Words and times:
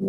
Hast 0.00 0.06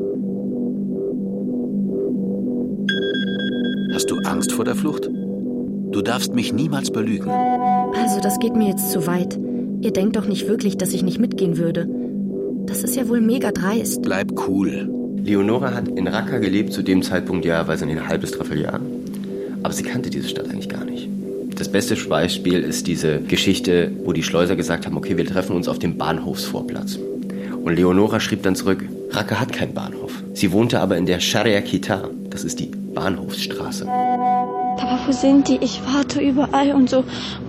du 4.12 4.20
Angst 4.24 4.52
vor 4.52 4.64
der 4.64 4.76
Flucht? 4.76 5.08
Du 5.08 6.04
darfst 6.04 6.36
mich 6.36 6.54
niemals 6.54 6.92
belügen. 6.92 7.32
Also, 7.32 8.20
das 8.22 8.38
geht 8.38 8.56
mir 8.56 8.68
jetzt 8.68 8.92
zu 8.92 9.08
weit. 9.08 9.40
Ihr 9.82 9.92
denkt 9.92 10.16
doch 10.16 10.28
nicht 10.28 10.48
wirklich, 10.48 10.78
dass 10.78 10.94
ich 10.94 11.02
nicht 11.02 11.18
mitgehen 11.18 11.58
würde. 11.58 11.90
Das 12.68 12.84
ist 12.84 12.98
ja 12.98 13.10
wohl 13.10 13.20
mega 13.20 13.52
dreist. 13.52 14.04
Bleib 14.04 14.48
cool. 14.48 14.88
Leonora 15.24 15.74
hat 15.74 15.88
in 15.88 16.08
Raqqa 16.08 16.38
gelebt, 16.38 16.72
zu 16.72 16.84
dem 16.84 17.02
Zeitpunkt 17.02 17.44
ja, 17.44 17.68
weiß 17.68 17.84
nicht, 17.84 17.98
ein 17.98 18.08
halbes, 18.08 18.34
dreiviertel 18.34 18.62
Jahr. 18.62 18.80
Aber 19.64 19.74
sie 19.74 19.82
kannte 19.82 20.12
diese 20.12 20.30
Stadt 20.30 20.50
eigentlich 20.50 20.70
gar 20.70 20.86
nicht. 20.86 21.10
Das 21.56 21.68
beste 21.68 21.96
Beispiel 21.96 22.60
ist 22.60 22.86
diese 22.86 23.22
Geschichte, 23.22 23.92
wo 24.06 24.14
die 24.14 24.22
Schleuser 24.22 24.56
gesagt 24.56 24.86
haben, 24.86 24.98
okay, 24.98 25.18
wir 25.18 25.26
treffen 25.26 25.56
uns 25.56 25.68
auf 25.68 25.80
dem 25.80 25.98
Bahnhofsvorplatz. 25.98 27.00
Und 27.64 27.76
Leonora 27.76 28.20
schrieb 28.20 28.44
dann 28.44 28.56
zurück, 28.56 28.84
Raqqa 29.12 29.40
hat 29.40 29.52
keinen 29.52 29.74
Bahnhof. 29.74 30.12
Sie 30.34 30.52
wohnte 30.52 30.80
aber 30.80 30.98
in 30.98 31.06
der 31.06 31.20
Sharia 31.20 31.62
Kita, 31.62 32.10
das 32.30 32.44
ist 32.44 32.60
die 32.60 32.72
Bahnhofsstraße. 32.94 33.86
Papa, 33.86 35.00
wo 35.06 35.12
sind 35.12 35.48
die? 35.48 35.58
Ich 35.62 35.82
warte 35.86 36.22
überall 36.22 36.72
und 36.72 36.90
so. 36.90 37.04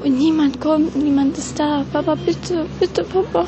Und 0.04 0.18
niemand 0.18 0.60
kommt, 0.60 0.96
niemand 0.96 1.38
ist 1.38 1.58
da. 1.58 1.84
Papa, 1.92 2.16
bitte, 2.26 2.66
bitte, 2.78 3.04
Papa. 3.04 3.46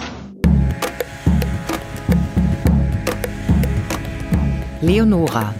Leonora. 4.80 5.55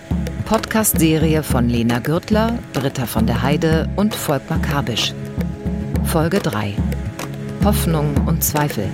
Podcast-Serie 0.47 1.43
von 1.43 1.69
Lena 1.69 1.99
Gürtler, 1.99 2.59
Britta 2.73 3.07
von 3.07 3.27
der 3.27 3.43
Heide 3.43 3.89
und 3.97 4.15
Volkmar 4.15 4.61
Kabisch. 4.61 5.15
Folge 6.05 6.41
3. 6.41 6.75
Hoffnung 7.65 8.15
und 8.27 8.45
Zweifel. 8.45 8.89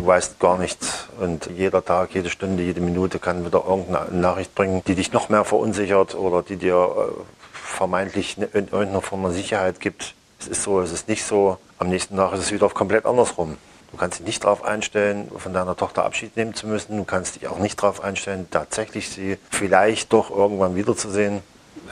Du 0.00 0.06
weißt 0.06 0.40
gar 0.40 0.56
nichts 0.56 1.08
und 1.20 1.50
jeder 1.54 1.84
Tag, 1.84 2.14
jede 2.14 2.30
Stunde, 2.30 2.62
jede 2.62 2.80
Minute 2.80 3.18
kann 3.18 3.44
wieder 3.44 3.64
irgendeine 3.68 4.16
Nachricht 4.18 4.54
bringen, 4.54 4.82
die 4.86 4.94
dich 4.94 5.12
noch 5.12 5.28
mehr 5.28 5.44
verunsichert 5.44 6.14
oder 6.14 6.42
die 6.42 6.56
dir 6.56 6.74
äh, 6.74 7.22
vermeintlich 7.52 8.38
in 8.38 8.44
irgendeiner 8.44 9.02
Form 9.02 9.26
eine 9.26 9.34
Sicherheit 9.34 9.78
gibt. 9.78 10.14
Es 10.40 10.48
ist 10.48 10.62
so, 10.62 10.80
es 10.80 10.90
ist 10.90 11.06
nicht 11.06 11.22
so. 11.22 11.58
Am 11.78 11.90
nächsten 11.90 12.16
Tag 12.16 12.32
ist 12.32 12.40
es 12.40 12.50
wieder 12.50 12.66
komplett 12.70 13.04
andersrum. 13.04 13.58
Du 13.92 13.98
kannst 13.98 14.20
dich 14.20 14.26
nicht 14.26 14.42
darauf 14.42 14.64
einstellen, 14.64 15.30
von 15.36 15.52
deiner 15.52 15.76
Tochter 15.76 16.06
Abschied 16.06 16.34
nehmen 16.34 16.54
zu 16.54 16.66
müssen. 16.66 16.96
Du 16.96 17.04
kannst 17.04 17.36
dich 17.36 17.46
auch 17.48 17.58
nicht 17.58 17.82
darauf 17.82 18.02
einstellen, 18.02 18.48
tatsächlich 18.50 19.10
sie 19.10 19.36
vielleicht 19.50 20.14
doch 20.14 20.30
irgendwann 20.30 20.76
wiederzusehen. 20.76 21.42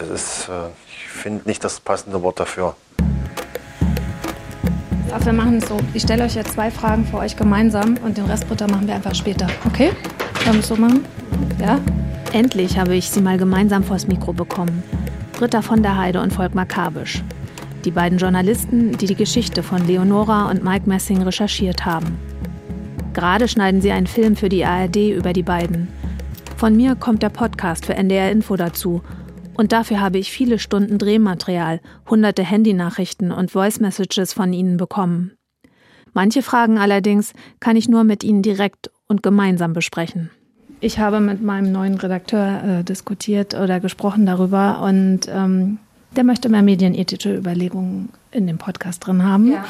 Es 0.00 0.09
ist, 0.09 0.48
äh, 0.48 0.69
ich 0.87 1.09
finde 1.11 1.47
nicht 1.47 1.62
das 1.62 1.78
passende 1.81 2.22
Wort 2.22 2.41
dafür. 2.41 2.75
Ach, 5.12 5.25
wir 5.25 5.33
machen 5.33 5.56
es 5.56 5.69
so. 5.69 5.78
Ich 5.95 6.03
stelle 6.03 6.25
euch 6.25 6.34
jetzt 6.34 6.53
zwei 6.53 6.70
Fragen 6.70 7.05
für 7.05 7.19
euch 7.19 7.37
gemeinsam 7.37 7.97
und 8.05 8.17
den 8.17 8.25
Rest 8.27 8.48
Britta 8.48 8.67
machen 8.67 8.87
wir 8.87 8.95
einfach 8.95 9.15
später. 9.15 9.47
Okay? 9.67 9.92
Wollen 10.45 10.56
wir 10.56 10.61
es 10.61 10.69
so 10.69 10.77
machen? 10.77 11.05
Ja? 11.61 11.78
Endlich 12.33 12.78
habe 12.78 12.95
ich 12.95 13.09
sie 13.09 13.20
mal 13.20 13.39
gemeinsam 13.39 13.83
vors 13.83 14.06
Mikro 14.06 14.33
bekommen. 14.33 14.83
Britta 15.39 15.62
von 15.62 15.83
der 15.83 15.97
Heide 15.97 16.20
und 16.20 16.33
Volkmar 16.33 16.67
Kabisch 16.67 17.23
die 17.84 17.92
beiden 17.92 18.19
Journalisten, 18.19 18.98
die 18.98 19.06
die 19.06 19.15
Geschichte 19.15 19.62
von 19.62 19.87
Leonora 19.87 20.50
und 20.50 20.62
Mike 20.62 20.89
Messing 20.89 21.22
recherchiert 21.22 21.87
haben. 21.87 22.19
Gerade 23.15 23.48
schneiden 23.48 23.81
sie 23.81 23.93
einen 23.93 24.06
Film 24.06 24.37
für 24.37 24.48
die 24.50 24.65
ARD 24.65 24.97
über 25.17 25.33
die 25.33 25.43
beiden. 25.43 25.89
Von 26.56 26.77
mir 26.77 26.97
kommt 26.97 27.22
der 27.22 27.31
Podcast 27.31 27.87
für 27.87 27.95
NDR 27.95 28.31
Info 28.31 28.56
dazu. 28.56 29.03
Und 29.59 29.73
dafür 29.73 30.01
habe 30.01 30.19
ich 30.19 30.31
viele 30.31 30.61
Stunden 30.61 30.98
Drehmaterial, 30.98 31.81
hunderte 32.09 32.45
Handynachrichten 32.45 33.33
und 33.33 33.51
Voice 33.51 33.81
Messages 33.81 34.33
von 34.33 34.53
ihnen 34.53 34.77
bekommen. 34.77 35.33
Manche 36.15 36.42
Fragen 36.42 36.78
allerdings 36.78 37.33
kann 37.59 37.75
ich 37.75 37.89
nur 37.89 38.05
mit 38.05 38.23
ihnen 38.23 38.42
direkt 38.42 38.89
und 39.09 39.25
gemeinsam 39.25 39.73
besprechen. 39.73 40.31
Ich 40.78 41.00
habe 41.00 41.19
mit 41.19 41.42
meinem 41.42 41.73
neuen 41.73 41.97
Redakteur 41.97 42.62
äh, 42.62 42.84
diskutiert 42.84 43.55
oder 43.55 43.81
gesprochen 43.81 44.27
darüber 44.27 44.81
und 44.81 45.23
ähm, 45.28 45.78
der 46.15 46.22
möchte 46.22 46.48
mehr 46.48 46.62
medienethische 46.62 47.37
Überlegungen 47.37 48.11
in 48.31 48.47
dem 48.47 48.59
Podcast 48.59 49.05
drin 49.05 49.25
haben, 49.25 49.50
ja, 49.50 49.65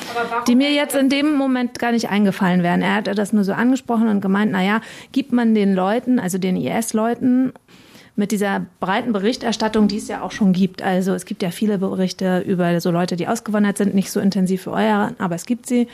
die 0.47 0.55
mir 0.55 0.71
jetzt 0.71 0.97
in 0.97 1.09
dem 1.09 1.35
Moment 1.35 1.79
gar 1.79 1.93
nicht 1.93 2.11
eingefallen 2.11 2.63
wären. 2.63 2.83
Er 2.83 2.97
hat 2.97 3.19
das 3.19 3.33
nur 3.33 3.43
so 3.43 3.55
angesprochen 3.55 4.09
und 4.09 4.21
gemeint, 4.21 4.53
naja, 4.53 4.83
gibt 5.13 5.33
man 5.33 5.55
den 5.55 5.75
Leuten, 5.75 6.19
also 6.19 6.37
den 6.37 6.59
IS-Leuten, 6.59 7.55
mit 8.19 8.33
dieser 8.33 8.67
breiten 8.81 9.13
Berichterstattung, 9.13 9.87
die 9.89 9.99
es 9.99 10.09
ja 10.09 10.23
auch 10.23 10.33
schon 10.33 10.53
gibt. 10.53 10.83
Also 10.83 11.15
es 11.15 11.25
gibt 11.25 11.43
ja 11.43 11.51
viele 11.51 11.79
Berichte 11.79 12.41
über 12.41 12.81
so 12.81 12.91
Leute, 12.91 13.17
die 13.17 13.29
ausgewandert 13.29 13.79
sind, 13.79 13.95
nicht 13.95 14.11
so 14.11 14.19
intensiv 14.21 14.63
für 14.63 14.73
euer, 14.73 15.13
aber 15.19 15.37
es 15.37 15.47
gibt 15.47 15.67
sie. 15.67 15.87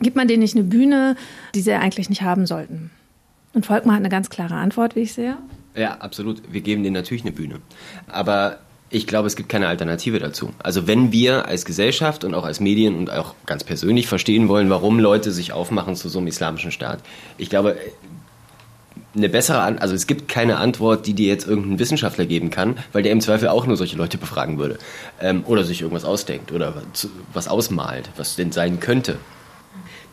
Gibt 0.00 0.16
man 0.16 0.28
denen 0.28 0.42
nicht 0.42 0.54
eine 0.54 0.64
Bühne, 0.64 1.16
die 1.54 1.60
sie 1.60 1.72
eigentlich 1.72 2.08
nicht 2.08 2.22
haben 2.22 2.46
sollten? 2.46 2.90
Und 3.52 3.66
Volkmar 3.66 3.96
hat 3.96 4.00
eine 4.00 4.08
ganz 4.08 4.30
klare 4.30 4.54
Antwort, 4.54 4.96
wie 4.96 5.00
ich 5.00 5.12
sehe. 5.12 5.36
Ja, 5.74 5.96
absolut. 5.98 6.40
Wir 6.50 6.60
geben 6.60 6.84
denen 6.84 6.94
natürlich 6.94 7.22
eine 7.22 7.32
Bühne. 7.32 7.56
Aber 8.06 8.60
ich 8.88 9.06
glaube, 9.06 9.26
es 9.26 9.36
gibt 9.36 9.48
keine 9.48 9.66
Alternative 9.66 10.18
dazu. 10.20 10.50
Also 10.58 10.86
wenn 10.86 11.12
wir 11.12 11.46
als 11.46 11.64
Gesellschaft 11.64 12.24
und 12.24 12.34
auch 12.34 12.44
als 12.44 12.60
Medien 12.60 12.96
und 12.96 13.10
auch 13.10 13.34
ganz 13.46 13.64
persönlich 13.64 14.06
verstehen 14.06 14.48
wollen, 14.48 14.70
warum 14.70 15.00
Leute 15.00 15.32
sich 15.32 15.52
aufmachen 15.52 15.96
zu 15.96 16.08
so 16.08 16.18
einem 16.18 16.28
islamischen 16.28 16.72
Staat, 16.72 17.00
ich 17.38 17.50
glaube, 17.50 17.76
eine 19.14 19.28
bessere, 19.28 19.60
An 19.60 19.78
also 19.78 19.94
es 19.94 20.06
gibt 20.06 20.28
keine 20.28 20.58
Antwort, 20.58 21.06
die 21.06 21.14
dir 21.14 21.28
jetzt 21.28 21.46
irgendein 21.46 21.78
Wissenschaftler 21.78 22.26
geben 22.26 22.50
kann, 22.50 22.76
weil 22.92 23.02
der 23.02 23.12
im 23.12 23.20
Zweifel 23.20 23.48
auch 23.48 23.66
nur 23.66 23.76
solche 23.76 23.96
Leute 23.96 24.18
befragen 24.18 24.58
würde 24.58 24.78
ähm, 25.20 25.44
oder 25.46 25.64
sich 25.64 25.82
irgendwas 25.82 26.04
ausdenkt 26.04 26.52
oder 26.52 26.74
was 27.32 27.48
ausmalt, 27.48 28.10
was 28.16 28.36
denn 28.36 28.52
sein 28.52 28.80
könnte. 28.80 29.16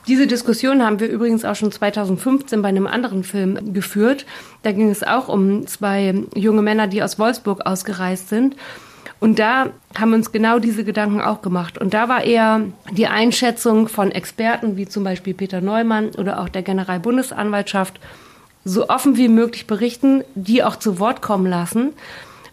Diese 0.07 0.25
Diskussion 0.25 0.84
haben 0.84 1.02
wir 1.02 1.09
übrigens 1.09 1.44
auch 1.44 1.56
schon 1.56 1.72
2015 1.72 2.62
bei 2.62 2.69
einem 2.69 2.88
anderen 2.88 3.25
Film 3.25 3.74
geführt. 3.74 4.25
Da 4.63 4.72
ging 4.72 4.90
es 4.90 5.03
auch 5.03 5.28
um 5.28 5.68
zwei 5.68 6.24
junge 6.34 6.62
Männer, 6.62 6.88
die 6.88 7.03
aus 7.03 7.19
Wolfsburg 7.19 7.66
ausgereist 7.66 8.30
sind. 8.30 8.56
Und 9.19 9.40
da 9.40 9.72
haben 10.00 10.13
uns 10.13 10.31
genau 10.31 10.59
diese 10.59 10.86
Gedanken 10.86 11.19
auch 11.19 11.41
gemacht. 11.41 11.78
Und 11.78 11.94
da 11.94 12.07
war 12.07 12.24
eher 12.24 12.62
die 12.91 13.07
Einschätzung 13.07 13.90
von 13.90 14.12
Experten, 14.12 14.78
wie 14.78 14.88
zum 14.88 15.03
Beispiel 15.03 15.34
Peter 15.34 15.59
Neumann 15.59 16.12
oder 16.12 16.40
auch 16.40 16.50
der 16.50 16.62
Generalbundesanwaltschaft, 16.62 18.00
so 18.68 18.90
offen 18.90 19.18
wie 19.18 19.28
möglich 19.28 19.68
berichten, 19.68 20.24
die 20.36 20.64
auch 20.64 20.76
zu 20.76 21.00
Wort 21.00 21.22
kommen 21.22 21.48
lassen, 21.48 21.94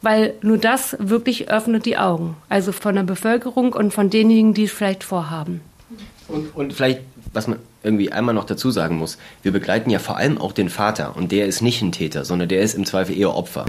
weil 0.02 0.34
nur 0.42 0.58
das 0.58 0.96
wirklich 1.00 1.48
öffnet 1.50 1.86
die 1.86 1.96
Augen. 1.96 2.36
Also 2.48 2.72
von 2.72 2.94
der 2.94 3.02
Bevölkerung 3.02 3.72
und 3.72 3.92
von 3.92 4.10
denjenigen, 4.10 4.54
die 4.54 4.64
es 4.64 4.72
vielleicht 4.72 5.04
vorhaben. 5.04 5.60
Und, 6.28 6.54
und 6.54 6.72
vielleicht 6.72 7.00
was 7.34 7.48
man 7.48 7.58
irgendwie 7.82 8.12
einmal 8.12 8.34
noch 8.34 8.44
dazu 8.44 8.70
sagen 8.70 8.96
muss, 8.96 9.18
wir 9.42 9.52
begleiten 9.52 9.90
ja 9.90 9.98
vor 9.98 10.16
allem 10.16 10.38
auch 10.38 10.52
den 10.52 10.68
Vater 10.68 11.16
und 11.16 11.32
der 11.32 11.46
ist 11.46 11.60
nicht 11.60 11.82
ein 11.82 11.92
Täter, 11.92 12.24
sondern 12.24 12.48
der 12.48 12.60
ist 12.60 12.74
im 12.74 12.86
Zweifel 12.86 13.18
eher 13.18 13.34
Opfer. 13.34 13.66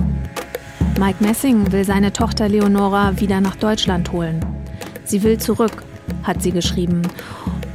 Mike 0.99 1.23
Messing 1.23 1.71
will 1.71 1.83
seine 1.83 2.13
Tochter 2.13 2.47
Leonora 2.47 3.19
wieder 3.19 3.41
nach 3.41 3.55
Deutschland 3.55 4.11
holen. 4.11 4.45
Sie 5.03 5.23
will 5.23 5.37
zurück, 5.37 5.83
hat 6.23 6.41
sie 6.41 6.51
geschrieben. 6.51 7.01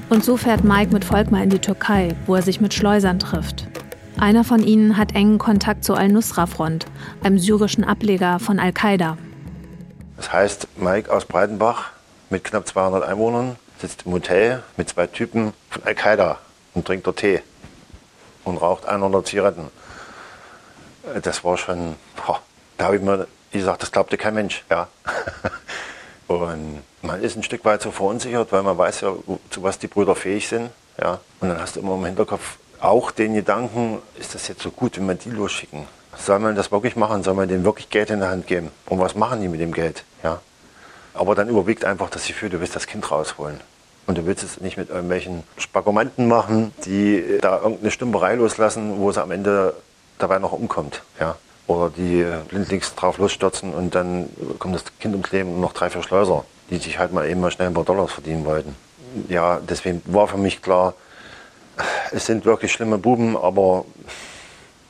Und 0.09 0.25
so 0.25 0.37
fährt 0.37 0.65
Mike 0.65 0.93
mit 0.93 1.05
Volkmar 1.05 1.43
in 1.43 1.51
die 1.51 1.59
Türkei, 1.59 2.17
wo 2.27 2.35
er 2.35 2.43
sich 2.43 2.61
mit 2.61 2.73
Schleusern 2.73 3.19
trifft. 3.19 3.70
Einer 4.19 4.45
von 4.45 4.63
ihnen 4.63 4.97
hat 4.97 5.15
engen 5.15 5.39
Kontakt 5.39 5.85
zur 5.85 5.97
Al-Nusra-Front, 5.99 6.87
einem 7.23 7.39
syrischen 7.39 7.85
Ableger 7.85 8.39
von 8.39 8.59
Al-Qaida. 8.59 9.17
Das 10.17 10.33
heißt, 10.33 10.69
Mike 10.77 11.13
aus 11.13 11.25
Breitenbach 11.25 11.91
mit 12.29 12.45
knapp 12.45 12.67
200 12.67 13.03
Einwohnern 13.03 13.57
sitzt 13.81 14.05
im 14.07 14.13
Hotel 14.13 14.63
mit 14.77 14.89
zwei 14.89 15.07
Typen 15.07 15.53
von 15.71 15.83
Al-Qaida 15.85 16.39
und 16.75 16.87
trinkt 16.87 17.07
dort 17.07 17.19
Tee 17.19 17.43
und 18.45 18.59
raucht 18.59 18.87
100 18.87 19.27
Zigaretten. 19.27 19.69
Das 21.23 21.45
war 21.45 21.57
schon, 21.57 21.97
boah, 22.17 22.41
da 22.77 22.87
habe 22.87 22.97
ich 22.97 23.03
mir 23.03 23.27
gesagt, 23.51 23.83
das 23.83 23.93
glaubte 23.93 24.17
kein 24.17 24.35
Mensch. 24.35 24.65
Ja. 24.71 24.89
Und 26.29 26.85
man 27.03 27.21
ist 27.23 27.37
ein 27.37 27.43
Stück 27.43 27.65
weit 27.65 27.83
so 27.83 27.91
verunsichert, 27.91 28.53
weil 28.53 28.63
man 28.63 28.79
weiß 28.79 29.01
ja, 29.01 29.13
zu 29.51 29.63
was 29.65 29.81
die 29.81 29.89
Brüder 29.89 30.15
fähig 30.15 30.47
sind. 30.47 30.71
Ja. 31.01 31.19
Und 31.41 31.49
dann 31.49 31.61
hast 31.61 31.75
du 31.75 31.81
immer 31.81 31.95
im 31.95 32.05
Hinterkopf 32.05 32.59
auch 32.81 33.11
den 33.11 33.35
Gedanken, 33.35 33.99
ist 34.19 34.35
das 34.35 34.49
jetzt 34.49 34.63
so 34.63 34.71
gut, 34.71 34.97
wenn 34.97 35.07
wir 35.07 35.15
die 35.15 35.31
losschicken? 35.31 35.87
Soll 36.17 36.39
man 36.39 36.57
das 36.57 36.73
wirklich 36.73 36.97
machen? 36.97 37.23
Soll 37.23 37.35
man 37.35 37.49
denen 37.49 37.65
wirklich 37.65 37.91
Geld 37.91 38.11
in 38.11 38.21
der 38.21 38.31
Hand 38.31 38.47
geben? 38.47 38.71
Und 38.87 38.99
was 38.99 39.15
machen 39.15 39.41
die 39.41 39.49
mit 39.49 39.61
dem 39.61 39.73
Geld? 39.73 40.05
Ja. 40.23 40.41
Aber 41.15 41.35
dann 41.35 41.49
überwiegt 41.49 41.85
einfach 41.85 42.11
das 42.11 42.27
Gefühl, 42.27 42.51
du 42.51 42.61
willst 42.61 42.77
das 42.77 42.87
Kind 42.87 43.11
rausholen. 43.11 43.61
Und 44.07 44.19
du 44.19 44.27
willst 44.27 44.43
es 44.43 44.61
nicht 44.61 44.77
mit 44.77 44.89
irgendwelchen 44.89 45.45
Spagomanten 45.57 46.27
machen, 46.27 46.73
die 46.85 47.39
da 47.41 47.59
irgendeine 47.59 47.91
Stümperei 47.91 48.35
loslassen, 48.35 48.99
wo 48.99 49.11
es 49.11 49.19
am 49.19 49.31
Ende 49.31 49.75
dabei 50.19 50.39
noch 50.39 50.53
umkommt. 50.53 51.03
Ja. 51.21 51.37
Oder 51.67 51.91
die 51.91 52.27
blindlings 52.49 52.95
drauf 52.97 53.19
losstürzen 53.19 53.73
und 53.73 53.95
dann 53.95 54.29
kommt 54.59 54.75
das 54.75 54.85
Kind 54.99 55.15
ums 55.15 55.31
Leben 55.31 55.55
und 55.55 55.61
noch 55.61 55.73
drei, 55.73 55.91
vier 55.91 56.03
Schleuser, 56.03 56.45
die 56.71 56.79
sich 56.79 56.99
halt 56.99 57.13
mal 57.13 57.29
eben 57.29 57.41
mal 57.41 57.53
schnell 57.53 57.69
ein 57.69 57.75
paar 57.75 57.85
Dollars 57.85 58.11
verdienen 58.11 58.45
wollten. 58.45 58.75
Ja, 59.29 59.61
deswegen 59.61 60.03
war 60.07 60.27
für 60.27 60.39
mich 60.39 60.63
klar, 60.63 60.95
es 62.13 62.27
sind 62.27 62.45
wirklich 62.45 62.73
schlimme 62.73 62.99
Buben, 62.99 63.37
aber 63.37 63.85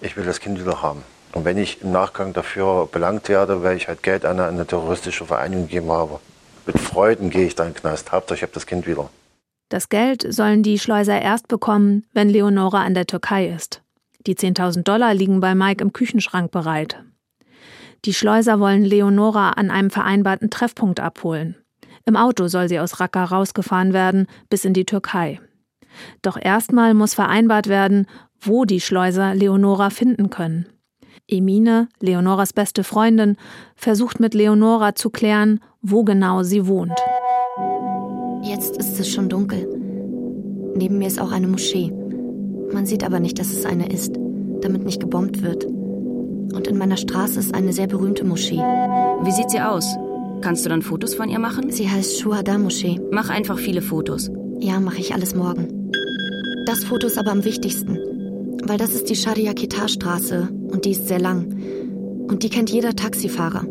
ich 0.00 0.16
will 0.16 0.24
das 0.24 0.40
Kind 0.40 0.60
wieder 0.60 0.82
haben. 0.82 1.02
Und 1.32 1.44
wenn 1.44 1.58
ich 1.58 1.82
im 1.82 1.92
Nachgang 1.92 2.32
dafür 2.32 2.88
belangt 2.90 3.28
werde, 3.28 3.62
weil 3.62 3.76
ich 3.76 3.88
halt 3.88 4.02
Geld 4.02 4.24
an 4.24 4.40
eine, 4.40 4.48
eine 4.48 4.66
terroristische 4.66 5.24
Vereinigung 5.24 5.66
gegeben 5.66 5.90
habe, 5.92 6.18
mit 6.66 6.78
Freuden 6.78 7.30
gehe 7.30 7.46
ich 7.46 7.54
da 7.54 7.64
in 7.64 7.70
den 7.72 7.76
Knast. 7.76 8.12
Hauptsache, 8.12 8.36
ich 8.36 8.42
habe 8.42 8.52
das 8.52 8.66
Kind 8.66 8.86
wieder. 8.86 9.10
Das 9.68 9.88
Geld 9.88 10.26
sollen 10.28 10.62
die 10.62 10.78
Schleuser 10.78 11.20
erst 11.20 11.46
bekommen, 11.46 12.04
wenn 12.12 12.28
Leonora 12.28 12.82
an 12.82 12.94
der 12.94 13.06
Türkei 13.06 13.46
ist. 13.48 13.82
Die 14.26 14.34
10.000 14.34 14.82
Dollar 14.82 15.14
liegen 15.14 15.40
bei 15.40 15.54
Mike 15.54 15.82
im 15.82 15.92
Küchenschrank 15.92 16.50
bereit. 16.50 17.02
Die 18.04 18.14
Schleuser 18.14 18.58
wollen 18.60 18.84
Leonora 18.84 19.50
an 19.50 19.70
einem 19.70 19.90
vereinbarten 19.90 20.50
Treffpunkt 20.50 21.00
abholen. 21.00 21.56
Im 22.06 22.16
Auto 22.16 22.48
soll 22.48 22.68
sie 22.68 22.80
aus 22.80 22.98
Raqqa 22.98 23.24
rausgefahren 23.24 23.92
werden, 23.92 24.26
bis 24.48 24.64
in 24.64 24.74
die 24.74 24.86
Türkei. 24.86 25.38
Doch 26.22 26.38
erstmal 26.40 26.94
muss 26.94 27.14
vereinbart 27.14 27.68
werden, 27.68 28.06
wo 28.40 28.64
die 28.64 28.80
Schleuser 28.80 29.34
Leonora 29.34 29.90
finden 29.90 30.30
können. 30.30 30.66
Emine, 31.28 31.88
Leonoras 32.00 32.52
beste 32.52 32.84
Freundin, 32.84 33.36
versucht 33.76 34.20
mit 34.20 34.34
Leonora 34.34 34.94
zu 34.94 35.10
klären, 35.10 35.60
wo 35.80 36.04
genau 36.04 36.42
sie 36.42 36.66
wohnt. 36.66 36.98
Jetzt 38.42 38.76
ist 38.78 38.98
es 38.98 39.08
schon 39.08 39.28
dunkel. 39.28 39.68
Neben 40.74 40.98
mir 40.98 41.08
ist 41.08 41.20
auch 41.20 41.32
eine 41.32 41.46
Moschee. 41.46 41.92
Man 42.72 42.86
sieht 42.86 43.04
aber 43.04 43.20
nicht, 43.20 43.38
dass 43.38 43.52
es 43.52 43.66
eine 43.66 43.88
ist, 43.90 44.14
damit 44.60 44.84
nicht 44.84 45.00
gebombt 45.00 45.42
wird. 45.42 45.64
Und 45.64 46.66
in 46.66 46.78
meiner 46.78 46.96
Straße 46.96 47.38
ist 47.38 47.54
eine 47.54 47.72
sehr 47.72 47.86
berühmte 47.86 48.24
Moschee. 48.24 48.58
Wie 49.22 49.32
sieht 49.32 49.50
sie 49.50 49.60
aus? 49.60 49.96
Kannst 50.40 50.64
du 50.64 50.68
dann 50.68 50.82
Fotos 50.82 51.14
von 51.14 51.28
ihr 51.28 51.38
machen? 51.38 51.70
Sie 51.70 51.88
heißt 51.88 52.18
Shuhada 52.18 52.58
Moschee. 52.58 53.00
Mach 53.10 53.28
einfach 53.28 53.58
viele 53.58 53.82
Fotos. 53.82 54.30
Ja, 54.58 54.80
mache 54.80 54.98
ich 54.98 55.14
alles 55.14 55.34
morgen. 55.34 55.79
Das 56.70 56.84
Foto 56.84 57.08
ist 57.08 57.18
aber 57.18 57.32
am 57.32 57.44
wichtigsten, 57.44 57.98
weil 58.62 58.78
das 58.78 58.94
ist 58.94 59.10
die 59.10 59.16
Sharia 59.16 59.54
Kitar 59.54 59.88
Straße 59.88 60.50
und 60.70 60.84
die 60.84 60.92
ist 60.92 61.08
sehr 61.08 61.18
lang. 61.18 61.48
Und 62.28 62.44
die 62.44 62.48
kennt 62.48 62.70
jeder 62.70 62.94
Taxifahrer. 62.94 63.66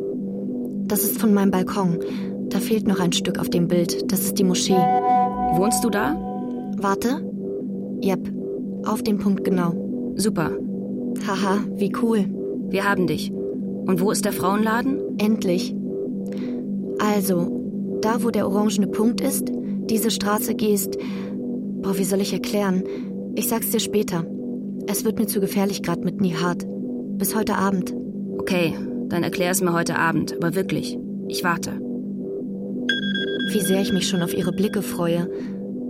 Das 0.84 1.06
ist 1.06 1.18
von 1.18 1.34
meinem 1.34 1.50
Balkon. 1.50 2.00
Da 2.50 2.60
fehlt 2.60 2.90
noch 2.90 3.00
ein 3.00 3.14
Stück 3.14 3.40
auf 3.40 3.50
dem 3.50 3.70
Bild. 3.70 4.12
Das 4.12 4.26
ist 4.26 4.38
die 4.38 4.44
Moschee. 4.44 4.74
Wohnst 4.74 5.82
du 5.86 5.90
da? 5.90 6.14
Warte. 6.76 7.24
Yep. 8.04 8.34
Auf 8.86 9.02
den 9.02 9.18
Punkt 9.18 9.46
genau. 9.46 10.14
Super. 10.18 10.52
Haha, 11.26 11.60
wie 11.78 11.94
cool. 12.02 12.26
Wir 12.68 12.84
haben 12.84 13.08
dich. 13.08 13.32
Und 13.32 14.02
wo 14.02 14.12
ist 14.12 14.26
der 14.26 14.34
Frauenladen? 14.34 15.18
Endlich. 15.20 15.74
Also, 17.00 17.98
da 18.02 18.26
wo 18.26 18.30
der 18.30 18.46
orangene 18.46 18.88
Punkt 18.88 19.22
ist, 19.22 19.50
diese 19.90 20.12
Straße 20.12 20.54
gehst. 20.54 20.98
Boah, 21.82 21.98
wie 21.98 22.04
soll 22.04 22.22
ich 22.22 22.34
erklären? 22.34 22.84
Ich 23.36 23.48
sag's 23.48 23.72
dir 23.72 23.80
später. 23.80 24.26
Es 24.88 25.06
wird 25.06 25.18
mir 25.20 25.28
zu 25.28 25.40
gefährlich 25.40 25.82
gerade 25.82 26.02
mit 26.02 26.20
Nihat. 26.20 26.66
Bis 27.18 27.36
heute 27.36 27.56
Abend. 27.56 27.94
Okay, 28.38 28.74
dann 29.08 29.24
erklär 29.24 29.52
es 29.52 29.62
mir 29.62 29.74
heute 29.74 29.98
Abend, 29.98 30.36
aber 30.36 30.56
wirklich. 30.56 30.98
Ich 31.28 31.44
warte. 31.44 31.80
Wie 33.52 33.62
sehr 33.62 33.82
ich 33.82 33.94
mich 33.94 34.08
schon 34.08 34.22
auf 34.22 34.34
ihre 34.34 34.52
Blicke 34.52 34.82
freue, 34.82 35.30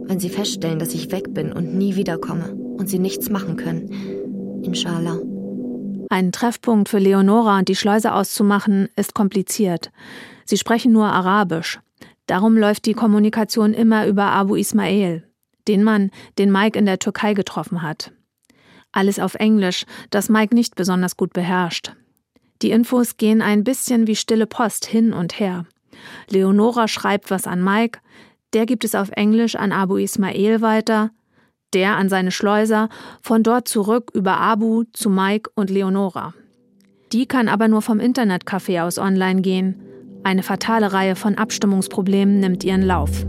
wenn 0.05 0.19
sie 0.19 0.29
feststellen, 0.29 0.79
dass 0.79 0.93
ich 0.93 1.11
weg 1.11 1.33
bin 1.33 1.51
und 1.51 1.75
nie 1.75 1.95
wiederkomme 1.95 2.53
und 2.53 2.89
sie 2.89 2.99
nichts 2.99 3.29
machen 3.29 3.57
können. 3.57 3.89
Inshallah. 4.63 5.19
Einen 6.09 6.31
Treffpunkt 6.31 6.89
für 6.89 6.99
Leonora 6.99 7.59
und 7.59 7.67
die 7.67 7.75
Schleuse 7.75 8.13
auszumachen, 8.13 8.89
ist 8.95 9.13
kompliziert. 9.13 9.91
Sie 10.45 10.57
sprechen 10.57 10.91
nur 10.91 11.05
Arabisch. 11.05 11.79
Darum 12.25 12.57
läuft 12.57 12.85
die 12.85 12.93
Kommunikation 12.93 13.73
immer 13.73 14.07
über 14.07 14.25
Abu 14.25 14.55
Ismail, 14.55 15.23
den 15.67 15.83
Mann, 15.83 16.11
den 16.37 16.51
Mike 16.51 16.77
in 16.77 16.85
der 16.85 16.99
Türkei 16.99 17.33
getroffen 17.33 17.81
hat. 17.81 18.11
Alles 18.91 19.19
auf 19.19 19.35
Englisch, 19.35 19.85
das 20.09 20.29
Mike 20.29 20.55
nicht 20.55 20.75
besonders 20.75 21.15
gut 21.17 21.33
beherrscht. 21.33 21.93
Die 22.61 22.71
Infos 22.71 23.17
gehen 23.17 23.41
ein 23.41 23.63
bisschen 23.63 24.07
wie 24.07 24.15
stille 24.15 24.47
Post 24.47 24.85
hin 24.85 25.13
und 25.13 25.39
her. 25.39 25.65
Leonora 26.29 26.87
schreibt 26.87 27.31
was 27.31 27.47
an 27.47 27.63
Mike, 27.63 27.99
der 28.53 28.65
gibt 28.65 28.83
es 28.83 28.95
auf 28.95 29.09
Englisch 29.11 29.55
an 29.55 29.71
Abu 29.71 29.97
Ismail 29.97 30.61
weiter, 30.61 31.11
der 31.73 31.97
an 31.97 32.09
seine 32.09 32.31
Schleuser, 32.31 32.89
von 33.21 33.43
dort 33.43 33.67
zurück 33.67 34.11
über 34.13 34.37
Abu 34.37 34.85
zu 34.93 35.09
Mike 35.09 35.51
und 35.55 35.69
Leonora. 35.69 36.33
Die 37.13 37.27
kann 37.27 37.47
aber 37.47 37.67
nur 37.67 37.81
vom 37.81 37.99
Internetcafé 37.99 38.83
aus 38.83 38.97
online 38.97 39.41
gehen. 39.41 39.81
Eine 40.23 40.43
fatale 40.43 40.93
Reihe 40.93 41.15
von 41.15 41.35
Abstimmungsproblemen 41.35 42.39
nimmt 42.39 42.63
ihren 42.63 42.83
Lauf. 42.83 43.25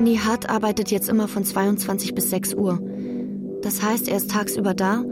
Nihat 0.00 0.50
arbeitet 0.50 0.90
jetzt 0.90 1.08
immer 1.08 1.26
von 1.26 1.44
22 1.44 2.14
bis 2.14 2.30
6 2.30 2.54
Uhr. 2.54 2.78
Das 3.62 3.82
heißt, 3.82 4.08
er 4.08 4.16
ist 4.16 4.30
tagsüber 4.30 4.74
da 4.74 5.02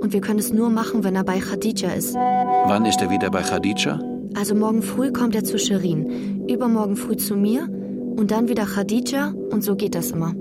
und 0.00 0.12
wir 0.12 0.20
können 0.20 0.38
es 0.38 0.52
nur 0.52 0.70
machen, 0.70 1.04
wenn 1.04 1.14
er 1.14 1.24
bei 1.24 1.38
Khadija 1.38 1.90
ist. 1.90 2.14
Wann 2.14 2.86
ist 2.86 3.00
er 3.00 3.10
wieder 3.10 3.30
bei 3.30 3.42
Khadija? 3.42 4.00
Also 4.34 4.54
morgen 4.54 4.82
früh 4.82 5.12
kommt 5.12 5.34
er 5.34 5.44
zu 5.44 5.58
Shirin, 5.58 6.46
übermorgen 6.48 6.96
früh 6.96 7.16
zu 7.16 7.36
mir 7.36 7.68
und 8.16 8.30
dann 8.30 8.48
wieder 8.48 8.64
Khadija 8.64 9.34
und 9.50 9.62
so 9.62 9.76
geht 9.76 9.94
das 9.94 10.12
immer. 10.12 10.32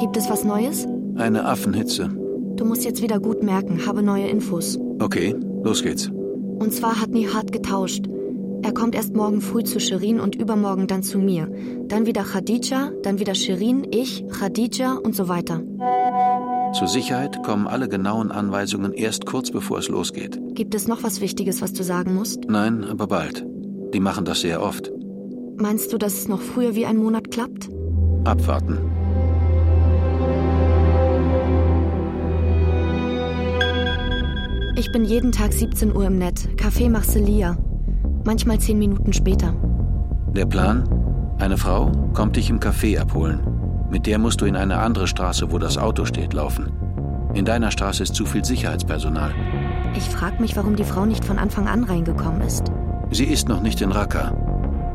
Gibt 0.00 0.16
es 0.16 0.28
was 0.28 0.44
Neues? 0.44 0.86
Eine 1.16 1.44
Affenhitze. 1.44 2.10
Du 2.56 2.64
musst 2.64 2.84
jetzt 2.84 3.02
wieder 3.02 3.20
gut 3.20 3.42
merken, 3.42 3.86
habe 3.86 4.02
neue 4.02 4.26
Infos. 4.26 4.78
Okay, 4.98 5.34
los 5.62 5.82
geht's. 5.82 6.10
Und 6.58 6.72
zwar 6.72 7.00
hat 7.00 7.10
Nihat 7.10 7.52
getauscht. 7.52 8.06
Er 8.62 8.72
kommt 8.72 8.94
erst 8.94 9.14
morgen 9.14 9.40
früh 9.40 9.62
zu 9.62 9.80
Shirin 9.80 10.20
und 10.20 10.34
übermorgen 10.34 10.86
dann 10.86 11.02
zu 11.02 11.18
mir. 11.18 11.50
Dann 11.88 12.06
wieder 12.06 12.24
Khadija, 12.24 12.90
dann 13.02 13.18
wieder 13.18 13.34
Shirin, 13.34 13.86
ich, 13.90 14.24
Khadija 14.28 14.94
und 14.94 15.14
so 15.14 15.28
weiter. 15.28 15.62
Zur 16.72 16.88
Sicherheit 16.88 17.42
kommen 17.42 17.66
alle 17.66 17.88
genauen 17.88 18.30
Anweisungen 18.30 18.92
erst 18.92 19.26
kurz 19.26 19.50
bevor 19.50 19.78
es 19.78 19.88
losgeht. 19.88 20.38
Gibt 20.54 20.74
es 20.74 20.88
noch 20.88 21.02
was 21.02 21.20
Wichtiges, 21.20 21.62
was 21.62 21.72
du 21.72 21.82
sagen 21.82 22.14
musst? 22.14 22.44
Nein, 22.48 22.84
aber 22.84 23.06
bald. 23.06 23.46
Die 23.94 24.00
machen 24.00 24.24
das 24.24 24.40
sehr 24.40 24.62
oft. 24.62 24.90
Meinst 25.56 25.92
du, 25.92 25.98
dass 25.98 26.14
es 26.14 26.28
noch 26.28 26.40
früher 26.40 26.74
wie 26.74 26.86
ein 26.86 26.96
Monat 26.96 27.30
klappt? 27.30 27.70
Abwarten. 28.24 28.78
Ich 34.78 34.92
bin 34.92 35.06
jeden 35.06 35.32
Tag 35.32 35.54
17 35.54 35.96
Uhr 35.96 36.06
im 36.06 36.18
Net. 36.18 36.48
Café 36.56 36.90
Marcelia. 36.90 37.56
Manchmal 38.26 38.58
zehn 38.58 38.80
Minuten 38.80 39.12
später. 39.12 39.54
Der 40.34 40.46
Plan? 40.46 40.82
Eine 41.38 41.56
Frau 41.56 41.92
kommt 42.12 42.34
dich 42.34 42.50
im 42.50 42.58
Café 42.58 42.98
abholen. 43.00 43.38
Mit 43.88 44.06
der 44.06 44.18
musst 44.18 44.40
du 44.40 44.46
in 44.46 44.56
eine 44.56 44.78
andere 44.78 45.06
Straße, 45.06 45.52
wo 45.52 45.58
das 45.58 45.78
Auto 45.78 46.04
steht, 46.04 46.32
laufen. 46.32 46.72
In 47.34 47.44
deiner 47.44 47.70
Straße 47.70 48.02
ist 48.02 48.16
zu 48.16 48.26
viel 48.26 48.44
Sicherheitspersonal. 48.44 49.32
Ich 49.94 50.08
frag 50.08 50.40
mich, 50.40 50.56
warum 50.56 50.74
die 50.74 50.82
Frau 50.82 51.06
nicht 51.06 51.24
von 51.24 51.38
Anfang 51.38 51.68
an 51.68 51.84
reingekommen 51.84 52.40
ist. 52.40 52.64
Sie 53.12 53.26
ist 53.26 53.48
noch 53.48 53.60
nicht 53.60 53.80
in 53.80 53.92
Raqqa. 53.92 54.32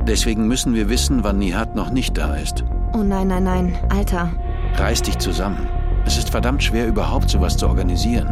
Deswegen 0.06 0.48
müssen 0.48 0.74
wir 0.74 0.90
wissen, 0.90 1.24
wann 1.24 1.40
Nihat 1.40 1.74
noch 1.74 1.90
nicht 1.90 2.18
da 2.18 2.36
ist. 2.36 2.66
Oh 2.94 3.02
nein, 3.04 3.30
nein, 3.30 3.46
nein. 3.46 3.78
Alter. 3.88 4.30
Reiß 4.76 5.04
dich 5.04 5.18
zusammen. 5.20 5.70
Es 6.06 6.18
ist 6.18 6.32
verdammt 6.32 6.64
schwer, 6.64 6.86
überhaupt 6.86 7.30
sowas 7.30 7.56
zu 7.56 7.70
organisieren. 7.70 8.28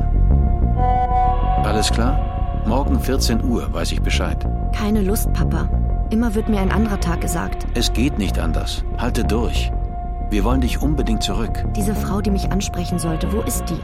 Alles 1.63 1.89
klar? 1.89 2.19
Morgen 2.67 2.99
14 2.99 3.41
Uhr 3.45 3.73
weiß 3.73 3.93
ich 3.93 4.01
Bescheid. 4.01 4.45
Keine 4.73 5.01
Lust, 5.01 5.31
Papa. 5.33 5.69
Immer 6.09 6.33
wird 6.35 6.49
mir 6.49 6.59
ein 6.59 6.71
anderer 6.71 6.99
Tag 6.99 7.21
gesagt. 7.21 7.67
Es 7.75 7.93
geht 7.93 8.17
nicht 8.17 8.39
anders. 8.39 8.83
Halte 8.97 9.23
durch. 9.23 9.71
Wir 10.29 10.43
wollen 10.43 10.61
dich 10.61 10.81
unbedingt 10.81 11.23
zurück. 11.23 11.65
Diese 11.75 11.95
Frau, 11.95 12.21
die 12.21 12.31
mich 12.31 12.51
ansprechen 12.51 12.99
sollte, 12.99 13.31
wo 13.31 13.41
ist 13.41 13.65
die? 13.69 13.79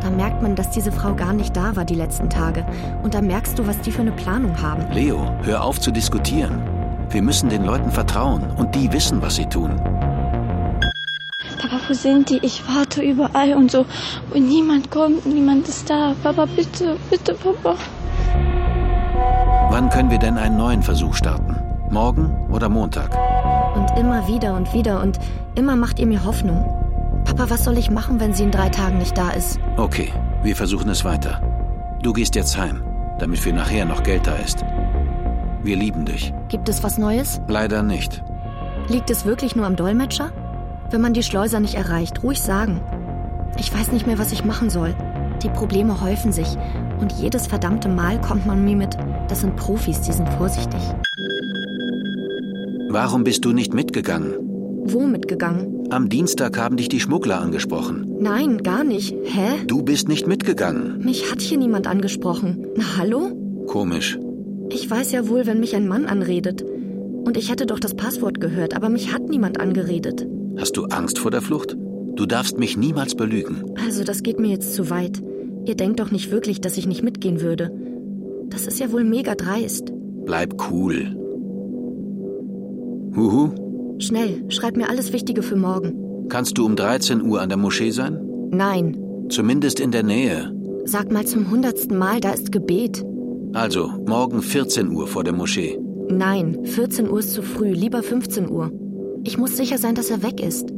Da 0.00 0.10
merkt 0.10 0.42
man, 0.42 0.54
dass 0.54 0.70
diese 0.70 0.92
Frau 0.92 1.14
gar 1.14 1.32
nicht 1.32 1.56
da 1.56 1.74
war 1.74 1.84
die 1.84 1.94
letzten 1.94 2.30
Tage. 2.30 2.64
Und 3.02 3.14
da 3.14 3.20
merkst 3.20 3.58
du, 3.58 3.66
was 3.66 3.80
die 3.80 3.90
für 3.90 4.02
eine 4.02 4.12
Planung 4.12 4.60
haben. 4.62 4.90
Leo, 4.92 5.30
hör 5.42 5.64
auf 5.64 5.80
zu 5.80 5.90
diskutieren. 5.90 6.62
Wir 7.10 7.22
müssen 7.22 7.48
den 7.48 7.64
Leuten 7.64 7.90
vertrauen 7.90 8.44
und 8.56 8.74
die 8.74 8.92
wissen, 8.92 9.20
was 9.22 9.36
sie 9.36 9.46
tun. 9.46 9.74
Papa, 11.60 11.80
wo 11.88 11.94
sind 11.94 12.30
die? 12.30 12.38
Ich 12.44 12.62
warte 12.68 13.02
überall 13.02 13.54
und 13.54 13.70
so. 13.70 13.86
Und 14.32 14.48
niemand 14.48 14.90
kommt, 14.90 15.26
niemand 15.26 15.68
ist 15.68 15.90
da. 15.90 16.14
Papa, 16.22 16.46
bitte, 16.46 16.96
bitte, 17.10 17.34
Papa. 17.34 17.76
Wann 19.70 19.90
können 19.90 20.10
wir 20.10 20.18
denn 20.18 20.38
einen 20.38 20.56
neuen 20.56 20.82
Versuch 20.82 21.14
starten? 21.14 21.54
Morgen 21.90 22.34
oder 22.50 22.70
Montag? 22.70 23.14
Und 23.76 23.98
immer 23.98 24.26
wieder 24.26 24.54
und 24.54 24.72
wieder 24.72 25.02
und 25.02 25.18
immer 25.56 25.76
macht 25.76 25.98
ihr 25.98 26.06
mir 26.06 26.24
Hoffnung. 26.24 26.64
Papa, 27.26 27.50
was 27.50 27.64
soll 27.64 27.76
ich 27.76 27.90
machen, 27.90 28.18
wenn 28.18 28.32
sie 28.32 28.44
in 28.44 28.50
drei 28.50 28.70
Tagen 28.70 28.96
nicht 28.96 29.16
da 29.18 29.30
ist? 29.30 29.60
Okay, 29.76 30.10
wir 30.42 30.56
versuchen 30.56 30.88
es 30.88 31.04
weiter. 31.04 31.42
Du 32.02 32.14
gehst 32.14 32.34
jetzt 32.34 32.56
heim, 32.56 32.82
damit 33.18 33.40
für 33.40 33.52
nachher 33.52 33.84
noch 33.84 34.02
Geld 34.02 34.26
da 34.26 34.36
ist. 34.36 34.64
Wir 35.62 35.76
lieben 35.76 36.06
dich. 36.06 36.32
Gibt 36.48 36.70
es 36.70 36.82
was 36.82 36.96
Neues? 36.96 37.42
Leider 37.46 37.82
nicht. 37.82 38.24
Liegt 38.88 39.10
es 39.10 39.26
wirklich 39.26 39.54
nur 39.54 39.66
am 39.66 39.76
Dolmetscher? 39.76 40.30
Wenn 40.90 41.02
man 41.02 41.12
die 41.12 41.22
Schleuser 41.22 41.60
nicht 41.60 41.74
erreicht, 41.74 42.22
ruhig 42.22 42.40
sagen. 42.40 42.80
Ich 43.58 43.74
weiß 43.74 43.92
nicht 43.92 44.06
mehr, 44.06 44.18
was 44.18 44.32
ich 44.32 44.46
machen 44.46 44.70
soll. 44.70 44.94
Die 45.42 45.50
Probleme 45.50 46.00
häufen 46.00 46.32
sich 46.32 46.56
und 47.00 47.12
jedes 47.12 47.46
verdammte 47.46 47.88
Mal 47.88 48.18
kommt 48.20 48.46
man 48.46 48.64
mir 48.64 48.76
mit, 48.76 48.96
das 49.28 49.40
sind 49.40 49.56
Profis, 49.56 50.00
die 50.00 50.12
sind 50.12 50.28
vorsichtig. 50.30 50.80
Warum 52.90 53.24
bist 53.24 53.44
du 53.44 53.52
nicht 53.52 53.74
mitgegangen? 53.74 54.34
Wo 54.84 55.06
mitgegangen? 55.06 55.86
Am 55.90 56.08
Dienstag 56.08 56.58
haben 56.58 56.76
dich 56.76 56.88
die 56.88 57.00
Schmuggler 57.00 57.40
angesprochen. 57.40 58.06
Nein, 58.20 58.62
gar 58.62 58.84
nicht. 58.84 59.14
Hä? 59.24 59.64
Du 59.66 59.82
bist 59.82 60.08
nicht 60.08 60.26
mitgegangen. 60.26 60.98
Mich 61.04 61.30
hat 61.30 61.42
hier 61.42 61.58
niemand 61.58 61.86
angesprochen. 61.86 62.66
Na 62.76 62.96
hallo? 62.96 63.30
Komisch. 63.66 64.18
Ich 64.70 64.90
weiß 64.90 65.12
ja 65.12 65.28
wohl, 65.28 65.46
wenn 65.46 65.60
mich 65.60 65.76
ein 65.76 65.86
Mann 65.88 66.06
anredet. 66.06 66.64
Und 67.24 67.36
ich 67.36 67.50
hätte 67.50 67.66
doch 67.66 67.78
das 67.78 67.94
Passwort 67.94 68.40
gehört, 68.40 68.74
aber 68.74 68.88
mich 68.88 69.12
hat 69.12 69.28
niemand 69.28 69.60
angeredet. 69.60 70.26
Hast 70.56 70.76
du 70.76 70.86
Angst 70.86 71.18
vor 71.18 71.30
der 71.30 71.42
Flucht? 71.42 71.76
Du 72.14 72.26
darfst 72.26 72.58
mich 72.58 72.76
niemals 72.76 73.14
belügen. 73.14 73.64
Also, 73.84 74.04
das 74.04 74.22
geht 74.22 74.40
mir 74.40 74.48
jetzt 74.48 74.74
zu 74.74 74.90
weit. 74.90 75.22
Ihr 75.66 75.74
denkt 75.76 76.00
doch 76.00 76.10
nicht 76.10 76.30
wirklich, 76.30 76.60
dass 76.60 76.78
ich 76.78 76.86
nicht 76.86 77.02
mitgehen 77.02 77.42
würde. 77.42 77.70
Das 78.50 78.66
ist 78.66 78.78
ja 78.80 78.90
wohl 78.92 79.04
mega 79.04 79.34
dreist. 79.34 79.92
Bleib 80.24 80.54
cool. 80.70 81.14
Huhu. 83.16 83.50
Schnell, 83.98 84.44
schreib 84.48 84.76
mir 84.76 84.88
alles 84.88 85.12
Wichtige 85.12 85.42
für 85.42 85.56
morgen. 85.56 86.28
Kannst 86.28 86.58
du 86.58 86.66
um 86.66 86.76
13 86.76 87.22
Uhr 87.22 87.40
an 87.40 87.48
der 87.48 87.58
Moschee 87.58 87.90
sein? 87.90 88.20
Nein. 88.50 88.96
Zumindest 89.28 89.80
in 89.80 89.90
der 89.90 90.02
Nähe. 90.02 90.52
Sag 90.84 91.10
mal 91.10 91.26
zum 91.26 91.50
hundertsten 91.50 91.98
Mal, 91.98 92.20
da 92.20 92.30
ist 92.30 92.52
Gebet. 92.52 93.04
Also, 93.52 93.88
morgen 94.06 94.42
14 94.42 94.90
Uhr 94.90 95.06
vor 95.06 95.24
der 95.24 95.32
Moschee. 95.32 95.78
Nein, 96.10 96.58
14 96.64 97.10
Uhr 97.10 97.18
ist 97.18 97.32
zu 97.32 97.42
früh, 97.42 97.72
lieber 97.72 98.02
15 98.02 98.50
Uhr. 98.50 98.72
Ich 99.24 99.36
muss 99.36 99.56
sicher 99.56 99.78
sein, 99.78 99.94
dass 99.94 100.10
er 100.10 100.22
weg 100.22 100.40
ist. 100.40 100.72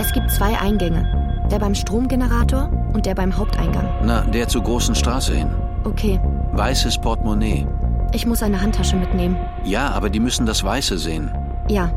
Es 0.00 0.12
gibt 0.12 0.30
zwei 0.30 0.56
Eingänge. 0.58 1.06
Der 1.50 1.58
beim 1.58 1.74
Stromgenerator 1.74 2.70
und 2.92 3.06
der 3.06 3.14
beim 3.14 3.36
Haupteingang. 3.36 3.88
Na, 4.02 4.22
der 4.22 4.48
zur 4.48 4.62
großen 4.62 4.94
Straße 4.94 5.34
hin. 5.34 5.50
Okay. 5.84 6.20
Weißes 6.52 6.98
Portemonnaie. 6.98 7.66
Ich 8.12 8.26
muss 8.26 8.42
eine 8.42 8.60
Handtasche 8.60 8.96
mitnehmen. 8.96 9.36
Ja, 9.64 9.90
aber 9.90 10.10
die 10.10 10.20
müssen 10.20 10.46
das 10.46 10.64
Weiße 10.64 10.98
sehen. 10.98 11.30
Ja. 11.68 11.90